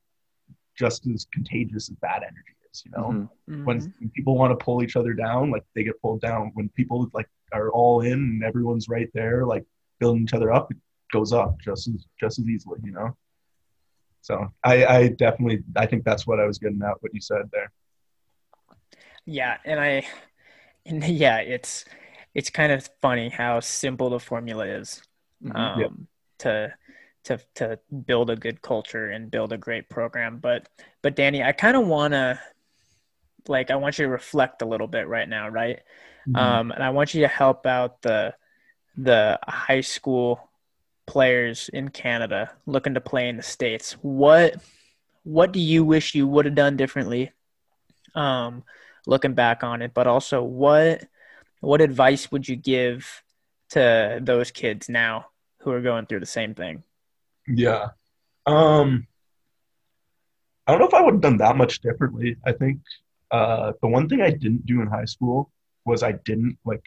just 0.79 1.07
as 1.07 1.27
contagious 1.33 1.91
as 1.91 1.97
bad 1.97 2.23
energy 2.23 2.55
is. 2.79 2.85
You 2.85 2.93
know, 2.97 3.09
mm-hmm. 3.09 3.65
when, 3.65 3.81
mm-hmm. 3.81 3.91
when 3.99 4.11
people 4.11 4.37
want 4.37 4.59
to 4.59 4.65
pull 4.65 4.83
each 4.83 4.97
other 4.97 5.15
down, 5.15 5.51
like 5.51 5.65
they 5.75 5.85
get 5.85 6.01
pulled 6.01 6.21
down. 6.21 6.51
When 6.55 6.69
people 6.71 7.09
like 7.13 7.29
are 7.53 7.71
all 7.71 8.01
in 8.01 8.13
and 8.13 8.45
everyone's 8.45 8.89
right 8.89 9.09
there, 9.15 9.45
like 9.47 9.65
building 9.99 10.23
each 10.23 10.35
other 10.35 10.53
up, 10.53 10.71
it 10.71 10.77
goes 11.13 11.33
up 11.33 11.57
just 11.61 11.89
as 11.89 12.07
just 12.21 12.39
as 12.39 12.47
easily. 12.47 12.81
You 12.85 12.93
know. 12.93 13.17
So 14.21 14.53
I, 14.65 14.85
I 14.85 15.09
definitely 15.09 15.63
I 15.77 15.87
think 15.87 16.05
that's 16.05 16.27
what 16.27 16.41
I 16.41 16.47
was 16.47 16.59
getting 16.59 16.83
at. 16.83 17.01
What 17.01 17.15
you 17.15 17.21
said 17.21 17.49
there. 17.53 17.73
Yeah, 19.25 19.59
and 19.65 19.81
I, 19.81 20.07
and 20.87 21.05
yeah, 21.09 21.39
it's 21.39 21.85
it's 22.35 22.51
kind 22.51 22.73
of 22.73 22.89
funny 23.01 23.29
how 23.29 23.61
simple 23.61 24.11
the 24.11 24.21
formula 24.21 24.67
is 24.67 25.03
mm-hmm. 25.43 25.57
um, 25.57 25.81
yep. 25.81 25.91
to 26.39 26.75
to 27.25 27.41
to 27.55 27.79
build 28.07 28.31
a 28.31 28.37
good 28.37 28.63
culture 28.63 29.11
and 29.11 29.31
build 29.31 29.53
a 29.53 29.59
great 29.59 29.89
program. 29.89 30.39
But 30.39 30.69
but 31.03 31.17
Danny, 31.17 31.43
I 31.43 31.53
kind 31.53 31.77
of 31.77 31.87
want 31.87 32.13
to 32.13 32.41
like 33.49 33.71
I 33.71 33.77
want 33.77 33.99
you 33.99 34.05
to 34.05 34.11
reflect 34.11 34.63
a 34.63 34.67
little 34.67 34.87
bit 34.87 35.09
right 35.09 35.29
now, 35.29 35.49
right? 35.49 35.81
Mhm. 36.29 36.39
Um, 36.39 36.71
and 36.71 36.83
I 36.83 36.91
want 36.91 37.15
you 37.15 37.23
to 37.23 37.29
help 37.29 37.67
out 37.67 38.03
the 38.03 38.35
the 38.97 39.39
high 39.47 39.81
school 39.81 40.51
players 41.07 41.71
in 41.73 41.89
Canada 41.89 42.53
looking 42.67 42.95
to 42.95 43.01
play 43.01 43.29
in 43.29 43.37
the 43.37 43.43
states. 43.43 43.93
What 44.03 44.57
what 45.23 45.53
do 45.53 45.61
you 45.61 45.85
wish 45.85 46.15
you 46.15 46.27
would 46.27 46.45
have 46.45 46.55
done 46.55 46.77
differently? 46.77 47.33
Um, 48.15 48.65
looking 49.07 49.35
back 49.35 49.63
on 49.63 49.83
it, 49.83 49.95
but 49.95 50.07
also 50.07 50.43
what 50.43 51.05
what 51.61 51.81
advice 51.81 52.31
would 52.31 52.49
you 52.49 52.57
give 52.57 53.23
to 53.71 54.21
those 54.23 54.51
kids 54.51 54.89
now 54.89 55.27
who 55.61 55.73
are 55.73 55.81
going 55.81 56.07
through 56.07 56.21
the 56.21 56.27
same 56.27 56.55
thing? 56.55 56.83
Yeah. 57.47 57.89
Um 58.47 59.07
I 60.67 60.73
don't 60.73 60.81
know 60.81 60.89
if 60.89 60.95
I 60.95 61.01
would 61.01 61.15
have 61.15 61.21
done 61.23 61.39
that 61.39 61.57
much 61.57 61.81
differently. 61.81 62.37
I 62.45 62.53
think 62.53 62.81
uh 63.31 63.73
the 63.83 63.89
one 63.89 64.09
thing 64.09 64.21
I 64.23 64.31
didn't 64.31 64.65
do 64.67 64.81
in 64.81 64.89
high 64.89 65.05
school 65.05 65.51
was 65.85 66.03
I 66.03 66.13
didn't 66.13 66.59
like 66.65 66.85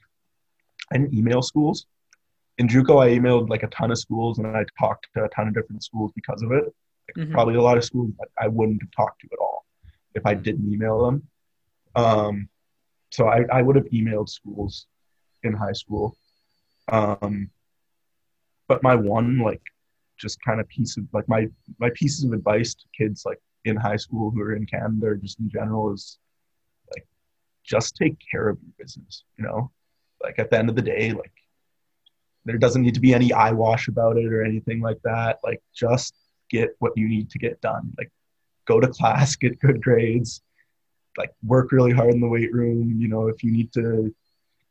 I 0.92 0.98
didn't 0.98 1.14
email 1.14 1.42
schools. 1.42 1.86
In 2.58 2.68
JUCO 2.68 3.02
I 3.04 3.10
emailed 3.18 3.50
like 3.50 3.64
a 3.64 3.68
ton 3.68 3.92
of 3.92 3.98
schools 3.98 4.38
and 4.40 4.48
I 4.48 4.66
talked 4.80 5.08
to 5.16 5.24
a 5.24 5.30
ton 5.30 5.48
of 5.48 5.54
different 5.54 5.84
schools 5.84 6.12
because 6.16 6.42
of 6.42 6.52
it. 6.52 6.66
Like, 7.08 7.28
Mhm. 7.28 7.32
Probably 7.32 7.56
a 7.56 7.62
lot 7.62 7.78
of 7.78 7.84
schools 7.84 8.12
that 8.20 8.30
I 8.40 8.48
wouldn't 8.48 8.82
have 8.82 8.92
talked 8.92 9.22
to 9.22 9.28
at 9.32 9.40
all 9.40 9.66
if 10.16 10.26
I 10.26 10.34
didn't 10.34 10.72
email 10.72 11.06
them. 11.06 11.28
Um 11.96 12.50
so 13.12 13.28
I, 13.28 13.46
I 13.52 13.62
would 13.62 13.76
have 13.76 13.86
emailed 13.86 14.30
schools 14.30 14.88
in 15.44 15.54
high 15.54 15.74
school. 15.74 16.16
Um 16.88 17.50
but 18.68 18.84
my 18.84 18.96
one 18.96 19.40
like 19.40 19.62
just 20.18 20.42
kind 20.44 20.60
of 20.62 20.68
piece 20.70 20.98
of 20.98 21.06
like 21.14 21.28
my 21.28 21.48
my 21.80 21.90
pieces 21.96 22.24
of 22.24 22.32
advice 22.34 22.74
to 22.76 22.86
kids 22.98 23.24
like 23.26 23.40
in 23.66 23.76
high 23.76 23.98
school 23.98 24.32
who 24.32 24.42
are 24.42 24.54
in 24.56 24.66
Canada 24.66 25.08
or 25.08 25.16
just 25.16 25.40
in 25.40 25.50
general 25.50 25.94
is 25.94 26.20
just 27.64 27.96
take 27.96 28.18
care 28.32 28.50
of 28.50 28.58
your 28.62 28.74
business, 28.78 29.24
you 29.38 29.46
know? 29.46 29.72
Like 30.24 30.40
at 30.40 30.50
the 30.52 30.58
end 30.58 30.70
of 30.70 30.76
the 30.76 30.82
day, 30.82 31.12
like 31.12 31.32
there 32.46 32.58
doesn't 32.58 32.82
need 32.82 32.94
to 32.96 33.00
be 33.00 33.14
any 33.14 33.32
eyewash 33.34 33.88
about 33.88 34.18
it 34.18 34.32
or 34.32 34.44
anything 34.44 34.82
like 34.82 35.00
that. 35.04 35.40
Like 35.44 35.62
just 35.74 36.16
get 36.50 36.76
what 36.80 36.94
you 36.96 37.08
need 37.08 37.30
to 37.32 37.40
get 37.40 37.62
done. 37.62 37.94
Like 37.98 38.12
go 38.66 38.80
to 38.80 38.88
class, 38.88 39.36
get 39.44 39.60
good 39.60 39.82
grades, 39.82 40.42
like 41.18 41.32
work 41.44 41.72
really 41.72 41.92
hard 41.92 42.14
in 42.14 42.20
the 42.22 42.28
weight 42.28 42.54
room, 42.54 42.96
you 43.00 43.08
know, 43.08 43.28
if 43.28 43.44
you 43.44 43.52
need 43.52 43.72
to 43.74 44.14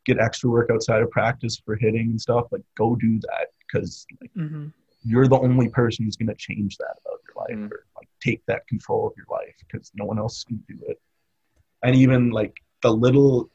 get 0.06 0.18
extra 0.18 0.48
work 0.48 0.70
outside 0.72 1.02
of 1.02 1.10
practice 1.10 1.60
for 1.64 1.76
hitting 1.76 2.10
and 2.10 2.20
stuff, 2.20 2.46
like 2.50 2.62
go 2.76 2.96
do 2.96 3.18
that 3.20 3.48
because 3.66 4.06
like 4.20 4.30
Mm-hmm. 4.36 4.68
you're 5.04 5.28
the 5.28 5.38
only 5.38 5.68
person 5.68 6.04
who's 6.04 6.16
going 6.16 6.28
to 6.28 6.34
change 6.34 6.76
that 6.78 6.96
about 7.04 7.18
your 7.26 7.34
life 7.36 7.68
Mm. 7.68 7.72
or 7.72 7.84
like 7.96 8.08
take 8.22 8.42
that 8.46 8.66
control 8.68 9.06
of 9.06 9.12
your 9.16 9.26
life 9.30 9.54
because 9.66 9.90
no 9.94 10.04
one 10.04 10.18
else 10.18 10.44
can 10.44 10.62
do 10.68 10.78
it 10.88 11.00
and 11.82 11.94
even 11.96 12.30
like 12.30 12.54
the 12.82 12.90
little 12.90 13.50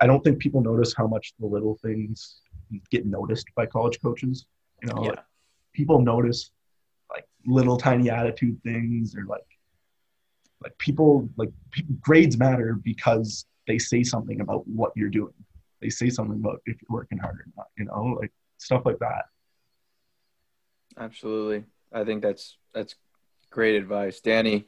i 0.00 0.06
don't 0.06 0.22
think 0.24 0.38
people 0.38 0.60
notice 0.60 0.94
how 0.94 1.06
much 1.06 1.32
the 1.38 1.46
little 1.46 1.76
things 1.82 2.40
get 2.90 3.06
noticed 3.06 3.46
by 3.54 3.66
college 3.66 4.00
coaches 4.00 4.46
you 4.82 4.88
know 4.88 5.02
Yeah. 5.02 5.10
like, 5.10 5.24
people 5.72 6.00
notice 6.00 6.50
like 7.10 7.26
little 7.46 7.76
tiny 7.76 8.10
attitude 8.10 8.60
things 8.62 9.14
or 9.16 9.24
like 9.24 9.46
like 10.62 10.76
people 10.78 11.28
like 11.36 11.50
grades 12.00 12.36
matter 12.38 12.74
because 12.82 13.46
they 13.66 13.78
say 13.78 14.02
something 14.02 14.40
about 14.40 14.66
what 14.66 14.92
you're 14.96 15.10
doing 15.10 15.34
they 15.80 15.90
say 15.90 16.08
something 16.10 16.38
about 16.40 16.60
if 16.66 16.76
you're 16.80 16.96
working 16.98 17.18
hard 17.18 17.36
or 17.40 17.46
not 17.56 17.66
you 17.76 17.84
know 17.84 18.16
like 18.20 18.32
stuff 18.58 18.82
like 18.84 18.98
that 18.98 19.24
Absolutely. 20.96 21.64
I 21.92 22.04
think 22.04 22.22
that's 22.22 22.56
that's 22.72 22.94
great 23.50 23.76
advice. 23.76 24.20
Danny, 24.20 24.66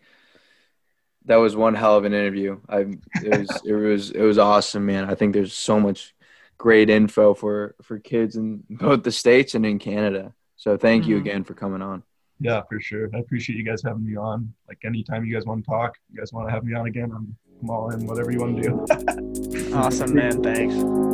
that 1.26 1.36
was 1.36 1.54
one 1.56 1.74
hell 1.74 1.96
of 1.96 2.04
an 2.04 2.12
interview. 2.14 2.58
I 2.68 2.78
it 3.22 3.38
was 3.38 3.62
it 3.64 3.72
was 3.74 4.10
it 4.10 4.22
was 4.22 4.38
awesome, 4.38 4.86
man. 4.86 5.08
I 5.10 5.14
think 5.14 5.34
there's 5.34 5.52
so 5.54 5.78
much 5.80 6.14
great 6.58 6.88
info 6.88 7.34
for 7.34 7.74
for 7.82 7.98
kids 7.98 8.36
in 8.36 8.62
both 8.70 9.02
the 9.02 9.12
states 9.12 9.54
and 9.54 9.66
in 9.66 9.78
Canada. 9.78 10.32
So 10.56 10.76
thank 10.76 11.06
you 11.06 11.16
Mhm. 11.16 11.20
again 11.20 11.44
for 11.44 11.54
coming 11.54 11.82
on. 11.82 12.02
Yeah, 12.40 12.62
for 12.68 12.80
sure. 12.80 13.08
I 13.14 13.18
appreciate 13.18 13.56
you 13.56 13.64
guys 13.64 13.82
having 13.82 14.04
me 14.04 14.16
on. 14.16 14.52
Like 14.68 14.78
anytime 14.84 15.24
you 15.24 15.34
guys 15.34 15.44
want 15.46 15.64
to 15.64 15.70
talk, 15.70 15.96
you 16.12 16.18
guys 16.18 16.32
want 16.32 16.48
to 16.48 16.52
have 16.52 16.64
me 16.64 16.74
on 16.74 16.86
again, 16.86 17.10
I'm, 17.14 17.34
I'm 17.62 17.70
all 17.70 17.90
in. 17.90 18.06
Whatever 18.06 18.30
you 18.30 18.40
want 18.40 18.56
to 18.56 18.62
do. 18.62 18.86
Awesome, 19.74 20.14
man. 20.14 20.42
Thanks. 20.42 21.05